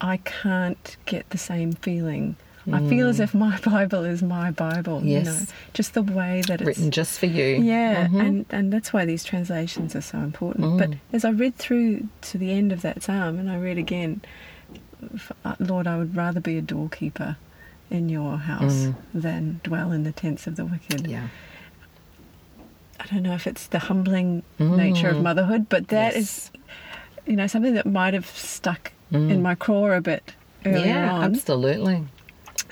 I 0.00 0.18
can't 0.18 0.96
get 1.06 1.30
the 1.30 1.38
same 1.38 1.72
feeling. 1.72 2.36
I 2.70 2.86
feel 2.88 3.08
as 3.08 3.18
mm. 3.18 3.24
if 3.24 3.34
my 3.34 3.58
Bible 3.64 4.04
is 4.04 4.22
my 4.22 4.50
Bible. 4.50 5.02
You 5.02 5.20
know, 5.22 5.32
Yes. 5.32 5.52
just 5.74 5.94
the 5.94 6.02
way 6.02 6.42
that 6.46 6.60
it's 6.60 6.66
Written 6.68 6.90
just 6.90 7.18
for 7.18 7.26
you. 7.26 7.56
yeah, 7.62 8.06
mm-hmm. 8.06 8.20
and 8.20 8.46
and 8.50 8.72
that's 8.72 8.92
why 8.92 9.04
these 9.04 9.24
translations 9.24 9.96
are 9.96 10.00
so 10.00 10.18
important. 10.18 10.78
But 10.78 10.90
mm. 10.90 10.98
as 11.12 11.24
I 11.24 11.30
read 11.30 11.56
through 11.56 12.08
to 12.22 12.38
the 12.38 12.52
end 12.52 12.70
of 12.72 12.82
that 12.82 13.02
psalm, 13.02 13.38
and 13.38 13.50
I 13.50 13.58
read 13.58 13.78
again, 13.78 14.20
uh, 15.44 15.56
Lord, 15.58 15.86
I 15.86 15.98
would 15.98 16.14
rather 16.14 16.40
be 16.40 16.56
a 16.58 16.62
doorkeeper 16.62 17.36
in 17.90 18.08
your 18.08 18.36
house 18.38 18.86
mm. 18.86 18.94
than 19.12 19.60
dwell 19.64 19.90
in 19.92 20.04
the 20.04 20.12
tents 20.12 20.46
of 20.46 20.56
the 20.56 20.64
wicked. 20.64 21.06
Yeah. 21.06 21.28
I 23.00 23.06
don't 23.06 23.22
know 23.24 23.34
if 23.34 23.46
it's 23.46 23.66
the 23.66 23.80
humbling 23.80 24.44
nature 24.58 25.08
of 25.08 25.20
motherhood, 25.20 25.68
but 25.68 25.88
that 25.88 26.14
is, 26.14 26.50
Yes. 26.54 26.62
you 27.26 27.36
know, 27.36 27.46
something 27.48 27.74
that 27.74 27.86
might 27.86 28.14
have 28.14 28.26
stuck 28.26 28.92
in 29.10 29.42
my 29.42 29.54
craw 29.56 29.90
a 29.96 30.00
bit 30.00 30.32
earlier 30.64 30.86
Yeah, 30.86 31.12
on. 31.12 31.24
absolutely. 31.24 32.04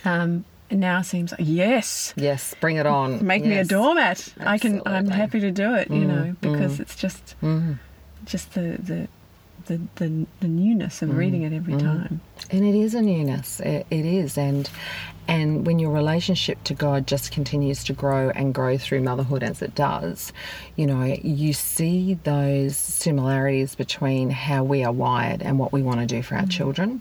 Um, 0.05 0.45
and 0.71 0.79
now 0.81 1.03
seems 1.03 1.33
like 1.33 1.41
yes, 1.43 2.15
Yes, 2.17 2.55
bring 2.61 2.77
it 2.77 2.87
on. 2.87 3.27
make 3.27 3.43
me 3.43 3.53
a 3.53 3.55
Yes. 3.57 3.69
doormat. 3.69 4.33
I 4.39 4.57
can. 4.59 4.81
I'm 4.87 5.09
happy 5.09 5.41
to 5.41 5.51
do 5.51 5.75
it. 5.75 5.91
You 5.91 6.05
Mm, 6.05 6.07
know, 6.07 6.37
because 6.41 6.77
mm. 6.77 6.81
it's 6.81 6.95
just 6.97 7.35
Mm. 7.43 7.79
just 8.25 8.55
the 8.55 8.77
the 8.83 9.09
the, 9.67 9.79
the, 9.97 10.27
the 10.41 10.49
newness 10.49 11.01
of 11.03 11.15
reading 11.15 11.43
it 11.43 11.53
every 11.53 11.77
time. 11.77 12.21
And 12.51 12.65
it 12.65 12.75
is 12.75 12.95
a 12.95 13.03
newness. 13.03 13.61
It, 13.61 13.87
it 13.91 14.05
is, 14.07 14.39
and 14.39 14.69
and 15.29 15.67
when 15.67 15.79
your 15.79 15.91
relationship 15.93 16.63
to 16.65 16.75
God 16.75 17.07
just 17.07 17.31
continues 17.31 17.85
to 17.85 17.93
grow 17.93 18.31
and 18.31 18.55
grow 18.55 18.79
through 18.79 19.03
motherhood 19.03 19.43
as 19.43 19.63
it 19.63 19.75
does, 19.75 20.33
you 20.77 20.87
know, 20.87 21.05
you 21.23 21.53
see 21.53 22.15
those 22.25 22.77
similarities 22.77 23.75
between 23.75 24.31
how 24.31 24.65
we 24.65 24.83
are 24.85 24.93
wired 24.93 25.43
and 25.43 25.59
what 25.59 25.73
we 25.73 25.83
want 25.83 26.01
to 26.01 26.07
do 26.07 26.23
for 26.23 26.37
our 26.37 26.47
children. 26.47 27.01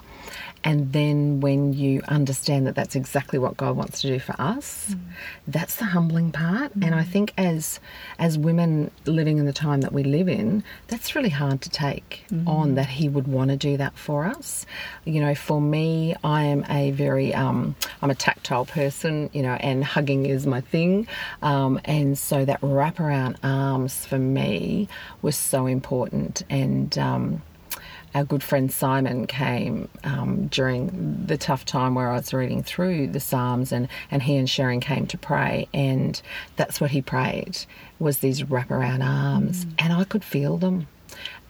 And 0.63 0.91
then 0.91 1.39
when 1.39 1.73
you 1.73 2.01
understand 2.07 2.67
that 2.67 2.75
that's 2.75 2.95
exactly 2.95 3.39
what 3.39 3.55
God 3.57 3.75
wants 3.77 4.01
to 4.01 4.07
do 4.07 4.19
for 4.19 4.35
us, 4.39 4.95
that's 5.47 5.75
the 5.75 5.85
humbling 5.85 6.31
part. 6.31 6.73
And 6.81 6.93
I 6.93 7.03
think 7.03 7.33
as 7.37 7.79
as 8.17 8.37
women 8.37 8.91
living 9.05 9.37
in 9.37 9.45
the 9.45 9.53
time 9.53 9.81
that 9.81 9.93
we 9.93 10.03
live 10.03 10.27
in, 10.27 10.63
that's 10.87 11.15
really 11.15 11.29
hard 11.29 11.61
to 11.61 11.69
take 11.69 12.25
on 12.45 12.75
that 12.75 12.87
He 12.89 13.07
would 13.07 13.27
want 13.27 13.51
to 13.51 13.57
do 13.57 13.77
that 13.77 13.97
for 13.97 14.25
us. 14.25 14.65
You 15.05 15.21
know, 15.21 15.35
for 15.35 15.61
me, 15.61 16.15
I 16.23 16.43
am 16.43 16.65
a 16.69 16.91
very 16.91 17.33
um, 17.33 17.75
I'm 18.01 18.11
a 18.11 18.15
tactile 18.15 18.65
person. 18.65 19.29
You 19.33 19.43
know, 19.43 19.53
and 19.53 19.83
hugging 19.83 20.25
is 20.25 20.45
my 20.45 20.61
thing. 20.61 21.07
Um, 21.41 21.79
and 21.85 22.17
so 22.17 22.45
that 22.45 22.59
wraparound 22.61 23.37
arms 23.43 24.05
for 24.05 24.19
me 24.19 24.87
was 25.21 25.35
so 25.35 25.65
important. 25.65 26.43
And 26.49 26.97
um, 26.97 27.41
our 28.15 28.23
good 28.23 28.43
friend 28.43 28.71
Simon 28.71 29.27
came 29.27 29.89
um, 30.03 30.47
during 30.47 31.25
the 31.25 31.37
tough 31.37 31.65
time 31.65 31.95
where 31.95 32.09
I 32.09 32.17
was 32.17 32.33
reading 32.33 32.63
through 32.63 33.07
the 33.07 33.19
Psalms, 33.19 33.71
and, 33.71 33.87
and 34.11 34.23
he 34.23 34.35
and 34.37 34.49
Sharon 34.49 34.79
came 34.79 35.07
to 35.07 35.17
pray, 35.17 35.67
and 35.73 36.21
that's 36.55 36.81
what 36.81 36.91
he 36.91 37.01
prayed 37.01 37.57
was 37.99 38.19
these 38.19 38.43
wraparound 38.43 39.03
arms, 39.03 39.65
mm. 39.65 39.73
and 39.79 39.93
I 39.93 40.03
could 40.03 40.23
feel 40.23 40.57
them. 40.57 40.87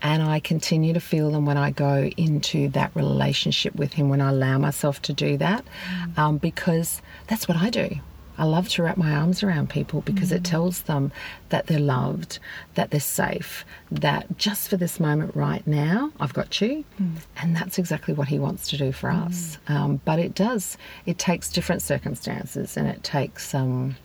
And 0.02 0.24
I 0.24 0.40
continue 0.40 0.94
to 0.94 1.02
feel 1.02 1.30
them 1.30 1.46
when 1.46 1.58
I 1.58 1.72
go 1.72 2.10
into 2.16 2.70
that 2.70 2.96
relationship 2.96 3.76
with 3.76 3.94
him, 3.94 4.08
when 4.08 4.22
I 4.22 4.30
allow 4.30 4.58
myself 4.58 5.02
to 5.04 5.14
do 5.14 5.36
that, 5.38 5.66
mm. 5.66 6.18
um, 6.18 6.38
because 6.38 7.02
that's 7.28 7.48
what 7.48 7.58
I 7.58 7.70
do. 7.70 8.00
I 8.40 8.46
love 8.46 8.70
to 8.70 8.84
wrap 8.84 8.96
my 8.96 9.12
arms 9.14 9.44
around 9.44 9.70
people 9.70 10.02
because 10.02 10.32
mm. 10.32 10.38
it 10.38 10.46
tells 10.46 10.84
them 10.84 11.12
that 11.50 11.68
they're 11.68 11.78
loved, 11.78 12.40
that 12.76 12.90
they're 12.90 13.00
safe, 13.02 13.66
that 13.92 14.38
just 14.38 14.70
for 14.70 14.78
this 14.78 14.98
moment 14.98 15.36
right 15.36 15.66
now, 15.68 16.12
I've 16.22 16.34
got 16.34 16.62
you. 16.62 16.86
Mm. 17.02 17.18
And 17.38 17.56
that's 17.56 17.78
exactly 17.78 18.14
what 18.14 18.30
he 18.30 18.40
wants 18.40 18.70
to 18.70 18.78
do 18.78 18.94
for 18.94 19.10
mm. 19.10 19.28
us. 19.28 19.58
Um, 19.68 20.00
but 20.06 20.20
it 20.20 20.34
does, 20.34 20.78
it 21.06 21.20
takes 21.20 21.52
different 21.52 21.82
circumstances 21.82 22.78
and 22.78 22.88
it 22.88 23.04
takes. 23.04 23.54
Um, 23.54 23.98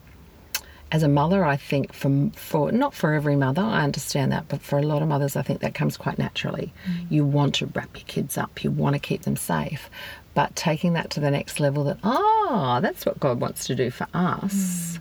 as 0.92 1.02
a 1.02 1.08
mother, 1.08 1.44
I 1.44 1.56
think 1.56 1.92
for 1.92 2.30
for 2.36 2.70
not 2.70 2.94
for 2.94 3.14
every 3.14 3.34
mother, 3.34 3.62
I 3.62 3.82
understand 3.82 4.30
that, 4.30 4.46
but 4.46 4.62
for 4.62 4.78
a 4.78 4.82
lot 4.82 5.02
of 5.02 5.08
mothers, 5.08 5.34
I 5.34 5.42
think 5.42 5.60
that 5.60 5.74
comes 5.74 5.96
quite 5.96 6.18
naturally. 6.18 6.72
Mm. 6.86 7.10
You 7.10 7.24
want 7.24 7.56
to 7.56 7.66
wrap 7.66 7.96
your 7.96 8.06
kids 8.06 8.38
up, 8.38 8.62
you 8.62 8.70
want 8.70 8.94
to 8.94 9.00
keep 9.00 9.22
them 9.22 9.34
safe, 9.34 9.90
but 10.34 10.54
taking 10.56 10.92
that 10.94 11.10
to 11.10 11.20
the 11.20 11.30
next 11.30 11.60
level, 11.60 11.84
that 11.84 11.98
oh, 12.04 12.78
that's 12.82 13.06
what 13.06 13.20
God 13.20 13.40
wants 13.40 13.66
to 13.66 13.74
do 13.74 13.90
for 13.90 14.06
us, 14.12 14.98
mm. 14.98 15.00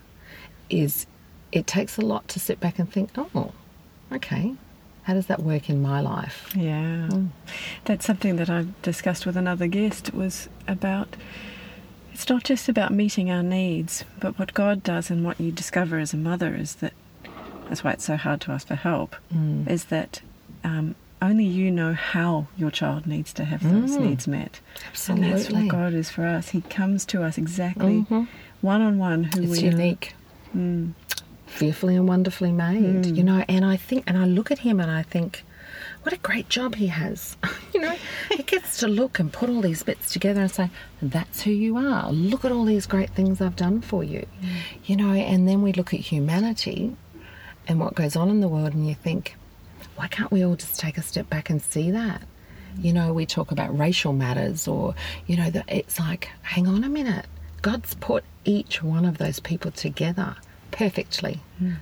is 0.69 1.05
it 1.51 1.67
takes 1.67 1.97
a 1.97 2.01
lot 2.01 2.27
to 2.29 2.39
sit 2.39 2.59
back 2.59 2.79
and 2.79 2.91
think, 2.91 3.11
oh, 3.17 3.51
okay, 4.11 4.55
how 5.03 5.13
does 5.13 5.27
that 5.27 5.41
work 5.41 5.69
in 5.69 5.81
my 5.81 6.01
life? 6.01 6.51
Yeah, 6.55 7.07
mm. 7.09 7.29
that's 7.85 8.05
something 8.05 8.37
that 8.37 8.49
I 8.49 8.65
discussed 8.81 9.25
with 9.25 9.35
another 9.37 9.67
guest. 9.67 10.13
Was 10.13 10.49
about 10.67 11.15
it's 12.13 12.29
not 12.29 12.43
just 12.43 12.69
about 12.69 12.93
meeting 12.93 13.31
our 13.31 13.43
needs, 13.43 14.05
but 14.19 14.37
what 14.37 14.53
God 14.53 14.83
does 14.83 15.09
and 15.09 15.25
what 15.25 15.39
you 15.39 15.51
discover 15.51 15.97
as 15.97 16.13
a 16.13 16.17
mother 16.17 16.55
is 16.55 16.75
that 16.75 16.93
that's 17.67 17.83
why 17.83 17.91
it's 17.91 18.05
so 18.05 18.17
hard 18.17 18.41
to 18.41 18.51
ask 18.51 18.67
for 18.67 18.75
help, 18.75 19.15
mm. 19.33 19.67
is 19.67 19.85
that 19.85 20.21
um, 20.63 20.95
only 21.23 21.45
you 21.45 21.71
know 21.71 21.93
how 21.93 22.47
your 22.57 22.69
child 22.69 23.07
needs 23.07 23.33
to 23.33 23.45
have 23.45 23.63
those 23.63 23.97
mm. 23.97 24.01
needs 24.01 24.27
met. 24.27 24.59
Absolutely. 24.89 25.27
And 25.27 25.39
that's 25.39 25.49
what 25.51 25.67
God 25.69 25.93
is 25.93 26.09
for 26.09 26.25
us. 26.25 26.49
He 26.49 26.61
comes 26.61 27.05
to 27.05 27.23
us 27.23 27.37
exactly 27.37 28.05
one 28.61 28.81
on 28.81 28.97
one 28.97 29.23
who 29.23 29.43
it's 29.43 29.51
we 29.51 29.59
unique. 29.59 30.13
Mm. 30.55 30.93
Fearfully 31.47 31.95
and 31.95 32.07
wonderfully 32.07 32.51
made, 32.51 33.03
mm. 33.03 33.15
you 33.15 33.23
know, 33.23 33.45
and 33.47 33.63
I 33.63 33.77
think, 33.77 34.05
and 34.07 34.17
I 34.17 34.25
look 34.25 34.49
at 34.49 34.59
him 34.59 34.79
and 34.79 34.89
I 34.89 35.03
think, 35.03 35.43
what 36.01 36.11
a 36.11 36.17
great 36.17 36.49
job 36.49 36.75
he 36.75 36.87
has. 36.87 37.37
you 37.73 37.79
know, 37.79 37.95
he 38.31 38.41
gets 38.41 38.77
to 38.77 38.87
look 38.87 39.19
and 39.19 39.31
put 39.31 39.49
all 39.49 39.61
these 39.61 39.83
bits 39.83 40.11
together 40.11 40.41
and 40.41 40.51
say, 40.51 40.69
that's 41.01 41.41
who 41.43 41.51
you 41.51 41.77
are. 41.77 42.11
Look 42.11 42.43
at 42.43 42.51
all 42.51 42.65
these 42.65 42.87
great 42.87 43.11
things 43.11 43.39
I've 43.39 43.55
done 43.55 43.81
for 43.81 44.03
you. 44.03 44.25
Mm. 44.41 44.49
You 44.85 44.95
know, 44.95 45.11
and 45.11 45.47
then 45.47 45.61
we 45.61 45.73
look 45.73 45.93
at 45.93 45.99
humanity 45.99 46.95
and 47.67 47.79
what 47.79 47.93
goes 47.93 48.15
on 48.15 48.29
in 48.29 48.41
the 48.41 48.47
world 48.47 48.73
and 48.73 48.87
you 48.87 48.95
think, 48.95 49.35
why 49.95 50.07
can't 50.07 50.31
we 50.31 50.43
all 50.43 50.55
just 50.55 50.79
take 50.79 50.97
a 50.97 51.01
step 51.01 51.29
back 51.29 51.49
and 51.49 51.61
see 51.61 51.91
that? 51.91 52.21
You 52.77 52.93
know, 52.93 53.13
we 53.13 53.25
talk 53.25 53.51
about 53.51 53.77
racial 53.77 54.13
matters 54.13 54.67
or, 54.67 54.95
you 55.27 55.37
know, 55.37 55.49
that 55.51 55.65
it's 55.67 55.99
like, 55.99 56.29
hang 56.41 56.67
on 56.67 56.83
a 56.83 56.89
minute. 56.89 57.27
God's 57.61 57.93
put 57.95 58.23
each 58.45 58.81
one 58.81 59.05
of 59.05 59.19
those 59.19 59.39
people 59.39 59.71
together 59.71 60.35
perfectly. 60.71 61.39
Mm 61.61 61.77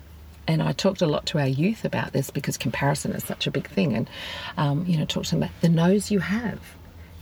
and 0.48 0.62
I 0.62 0.74
talked 0.74 1.02
a 1.02 1.08
lot 1.08 1.26
to 1.28 1.40
our 1.40 1.48
youth 1.48 1.86
about 1.86 2.14
this 2.14 2.30
because 2.30 2.58
comparison 2.58 3.12
is 3.14 3.24
such 3.24 3.48
a 3.48 3.52
big 3.52 3.70
thing. 3.70 3.96
And, 3.96 4.10
um, 4.58 4.86
you 4.86 4.98
know, 4.98 5.06
talk 5.06 5.24
to 5.26 5.32
them 5.32 5.44
about 5.44 5.62
the 5.62 5.70
nose 5.70 6.12
you 6.12 6.20
have 6.20 6.60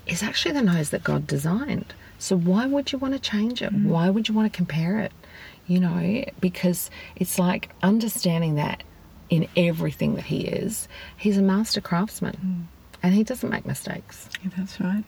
is 0.07 0.23
actually 0.23 0.53
the 0.53 0.61
nose 0.61 0.89
that 0.89 1.03
God 1.03 1.27
designed. 1.27 1.93
So 2.17 2.37
why 2.37 2.65
would 2.65 2.91
you 2.91 2.97
want 2.97 3.13
to 3.13 3.19
change 3.19 3.61
it? 3.61 3.73
Mm. 3.73 3.85
Why 3.85 4.09
would 4.09 4.27
you 4.27 4.33
want 4.33 4.51
to 4.51 4.55
compare 4.55 4.99
it? 4.99 5.11
You 5.67 5.79
know, 5.79 6.25
because 6.39 6.89
it's 7.15 7.37
like 7.37 7.69
understanding 7.83 8.55
that 8.55 8.83
in 9.29 9.47
everything 9.55 10.15
that 10.15 10.25
He 10.25 10.41
is, 10.41 10.87
He's 11.17 11.37
a 11.37 11.41
master 11.41 11.81
craftsman 11.81 12.37
mm. 12.43 12.63
and 13.03 13.13
He 13.13 13.23
doesn't 13.23 13.49
make 13.49 13.65
mistakes. 13.65 14.29
Yeah, 14.43 14.49
that's 14.57 14.79
right. 14.79 15.03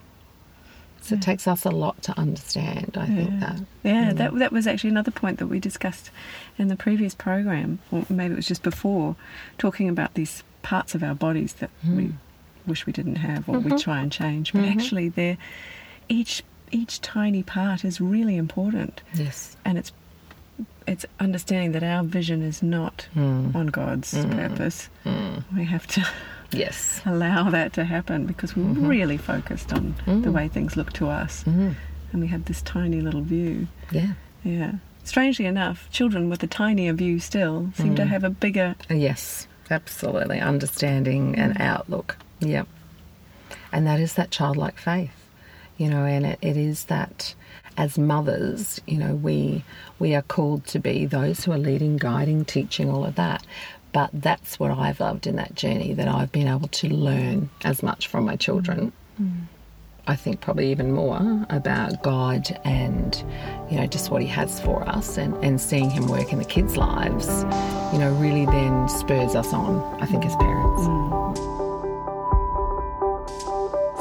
So 1.01 1.15
it 1.15 1.23
takes 1.23 1.47
us 1.47 1.65
a 1.65 1.71
lot 1.71 2.03
to 2.03 2.17
understand, 2.17 2.95
I 2.95 3.07
yeah. 3.07 3.15
think 3.15 3.39
that. 3.39 3.59
Yeah, 3.83 4.13
that, 4.13 4.35
that 4.35 4.51
was 4.51 4.67
actually 4.67 4.91
another 4.91 5.09
point 5.09 5.39
that 5.39 5.47
we 5.47 5.59
discussed 5.59 6.11
in 6.59 6.67
the 6.67 6.75
previous 6.75 7.15
program, 7.15 7.79
or 7.91 8.05
maybe 8.07 8.33
it 8.33 8.37
was 8.37 8.47
just 8.47 8.61
before, 8.61 9.15
talking 9.57 9.89
about 9.89 10.13
these 10.13 10.43
parts 10.61 10.93
of 10.93 11.01
our 11.01 11.15
bodies 11.15 11.53
that 11.53 11.71
mm. 11.83 11.97
we 11.97 12.13
wish 12.67 12.85
we 12.85 12.93
didn't 12.93 13.15
have 13.15 13.49
or 13.49 13.55
mm-hmm. 13.55 13.71
we 13.71 13.81
try 13.81 13.99
and 13.99 14.11
change. 14.11 14.53
But 14.53 14.61
mm-hmm. 14.61 14.79
actually, 14.79 15.09
they're, 15.09 15.39
each, 16.07 16.43
each 16.69 17.01
tiny 17.01 17.41
part 17.41 17.83
is 17.83 17.99
really 17.99 18.37
important. 18.37 19.01
Yes. 19.15 19.57
And 19.65 19.79
it's 19.79 19.91
it's 20.87 21.05
understanding 21.19 21.71
that 21.73 21.83
our 21.83 22.03
vision 22.03 22.41
is 22.41 22.61
not 22.61 23.07
mm. 23.15 23.53
on 23.55 23.67
God's 23.67 24.13
mm. 24.13 24.31
purpose. 24.31 24.89
Mm. 25.05 25.43
We 25.55 25.65
have 25.65 25.87
to 25.87 26.07
yes 26.53 27.01
allow 27.05 27.49
that 27.49 27.73
to 27.73 27.83
happen 27.83 28.25
because 28.25 28.55
we're 28.55 28.63
mm-hmm. 28.63 28.87
really 28.87 29.17
focused 29.17 29.73
on 29.73 29.95
the 30.05 30.31
way 30.31 30.47
things 30.47 30.75
look 30.75 30.91
to 30.93 31.07
us 31.07 31.43
mm. 31.45 31.73
and 32.11 32.21
we 32.21 32.27
have 32.27 32.45
this 32.45 32.61
tiny 32.61 33.01
little 33.01 33.21
view 33.21 33.67
yeah 33.91 34.13
yeah 34.43 34.73
strangely 35.03 35.45
enough 35.45 35.89
children 35.91 36.29
with 36.29 36.43
a 36.43 36.47
tinier 36.47 36.93
view 36.93 37.19
still 37.19 37.71
seem 37.75 37.95
to 37.95 38.03
mm. 38.03 38.07
have 38.07 38.23
a 38.23 38.29
bigger 38.29 38.75
yes 38.89 39.47
absolutely 39.69 40.39
understanding 40.39 41.35
and 41.35 41.55
mm. 41.55 41.61
outlook 41.61 42.17
yep 42.39 42.67
and 43.71 43.87
that 43.87 43.99
is 43.99 44.15
that 44.15 44.31
childlike 44.31 44.77
faith 44.77 45.29
you 45.77 45.89
know 45.89 46.05
and 46.05 46.25
it, 46.25 46.39
it 46.41 46.57
is 46.57 46.85
that 46.85 47.33
as 47.77 47.97
mothers, 47.97 48.81
you 48.87 48.97
know, 48.97 49.15
we 49.15 49.63
we 49.99 50.15
are 50.15 50.21
called 50.21 50.65
to 50.67 50.79
be 50.79 51.05
those 51.05 51.45
who 51.45 51.51
are 51.51 51.57
leading, 51.57 51.97
guiding, 51.97 52.45
teaching, 52.45 52.89
all 52.89 53.05
of 53.05 53.15
that. 53.15 53.45
But 53.93 54.09
that's 54.13 54.59
what 54.59 54.71
I've 54.71 54.99
loved 54.99 55.27
in 55.27 55.35
that 55.35 55.53
journey 55.53 55.93
that 55.93 56.07
I've 56.07 56.31
been 56.31 56.47
able 56.47 56.69
to 56.69 56.87
learn 56.87 57.49
as 57.63 57.83
much 57.83 58.07
from 58.07 58.25
my 58.25 58.37
children. 58.37 58.93
Mm. 59.21 59.41
I 60.07 60.15
think 60.15 60.41
probably 60.41 60.71
even 60.71 60.91
more 60.91 61.45
about 61.49 62.01
God 62.01 62.59
and, 62.63 63.15
you 63.69 63.77
know, 63.77 63.85
just 63.85 64.09
what 64.09 64.21
He 64.21 64.27
has 64.29 64.59
for 64.61 64.87
us 64.87 65.17
and, 65.17 65.35
and 65.43 65.61
seeing 65.61 65.89
Him 65.89 66.07
work 66.07 66.33
in 66.33 66.39
the 66.39 66.45
kids' 66.45 66.75
lives, 66.75 67.27
you 67.93 67.99
know, 67.99 68.11
really 68.19 68.45
then 68.45 68.89
spurs 68.89 69.35
us 69.35 69.53
on, 69.53 70.01
I 70.01 70.05
think, 70.05 70.25
as 70.25 70.35
parents. 70.37 70.81
Mm. 70.81 71.60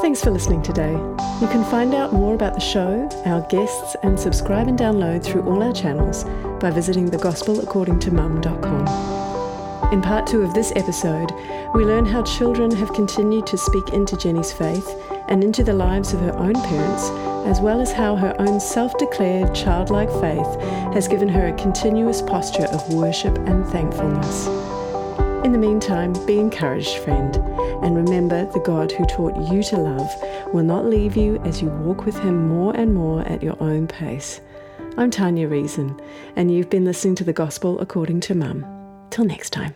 Thanks 0.00 0.22
for 0.22 0.30
listening 0.30 0.62
today. 0.62 0.92
You 0.92 1.48
can 1.48 1.62
find 1.62 1.94
out 1.94 2.14
more 2.14 2.34
about 2.34 2.54
the 2.54 2.60
show, 2.60 3.06
our 3.26 3.42
guests, 3.48 3.96
and 4.02 4.18
subscribe 4.18 4.66
and 4.66 4.78
download 4.78 5.22
through 5.22 5.42
all 5.42 5.62
our 5.62 5.74
channels 5.74 6.24
by 6.58 6.70
visiting 6.70 7.10
thegospelaccordingtomum.com. 7.10 9.92
In 9.92 10.00
part 10.00 10.26
two 10.26 10.40
of 10.40 10.54
this 10.54 10.72
episode, 10.74 11.30
we 11.74 11.84
learn 11.84 12.06
how 12.06 12.22
children 12.22 12.74
have 12.76 12.94
continued 12.94 13.46
to 13.48 13.58
speak 13.58 13.90
into 13.90 14.16
Jenni's 14.16 14.54
faith 14.54 14.88
and 15.28 15.44
into 15.44 15.62
the 15.62 15.74
lives 15.74 16.14
of 16.14 16.20
her 16.20 16.34
own 16.34 16.54
parents, 16.54 17.10
as 17.46 17.60
well 17.60 17.82
as 17.82 17.92
how 17.92 18.16
her 18.16 18.34
own 18.38 18.58
self 18.58 18.96
declared 18.96 19.54
childlike 19.54 20.10
faith 20.12 20.60
has 20.94 21.08
given 21.08 21.28
her 21.28 21.48
a 21.48 21.58
continuous 21.58 22.22
posture 22.22 22.68
of 22.72 22.94
worship 22.94 23.36
and 23.40 23.66
thankfulness. 23.66 24.46
In 25.44 25.52
the 25.52 25.58
meantime, 25.58 26.14
be 26.26 26.38
encouraged, 26.38 26.96
friend, 26.98 27.34
and 27.83 27.96
remember 27.96 28.51
the 28.53 28.61
God 28.61 28.92
who 28.92 29.05
taught 29.07 29.37
you 29.53 29.62
to 29.64 29.77
love 29.79 30.55
will 30.55 30.62
not 30.62 30.87
leave 30.87 31.16
you 31.16 31.38
as 31.44 31.62
you 31.62 31.68
walk 31.68 32.05
with 32.05 32.18
Him 32.18 32.49
more 32.49 32.77
and 32.77 32.94
more 32.94 33.23
at 33.23 33.42
your 33.42 33.61
own 33.62 33.87
pace. 33.87 34.40
I'm 34.96 35.11
Tanya 35.11 35.49
Reason, 35.49 35.99
and 36.37 36.53
you've 36.53 36.70
been 36.70 36.85
listening 36.85 37.14
to 37.16 37.25
the 37.25 37.33
Gospel 37.33 37.79
According 37.81 38.20
to 38.20 38.35
Mum. 38.35 38.66
Till 39.11 39.25
next 39.25 39.51
time. 39.51 39.75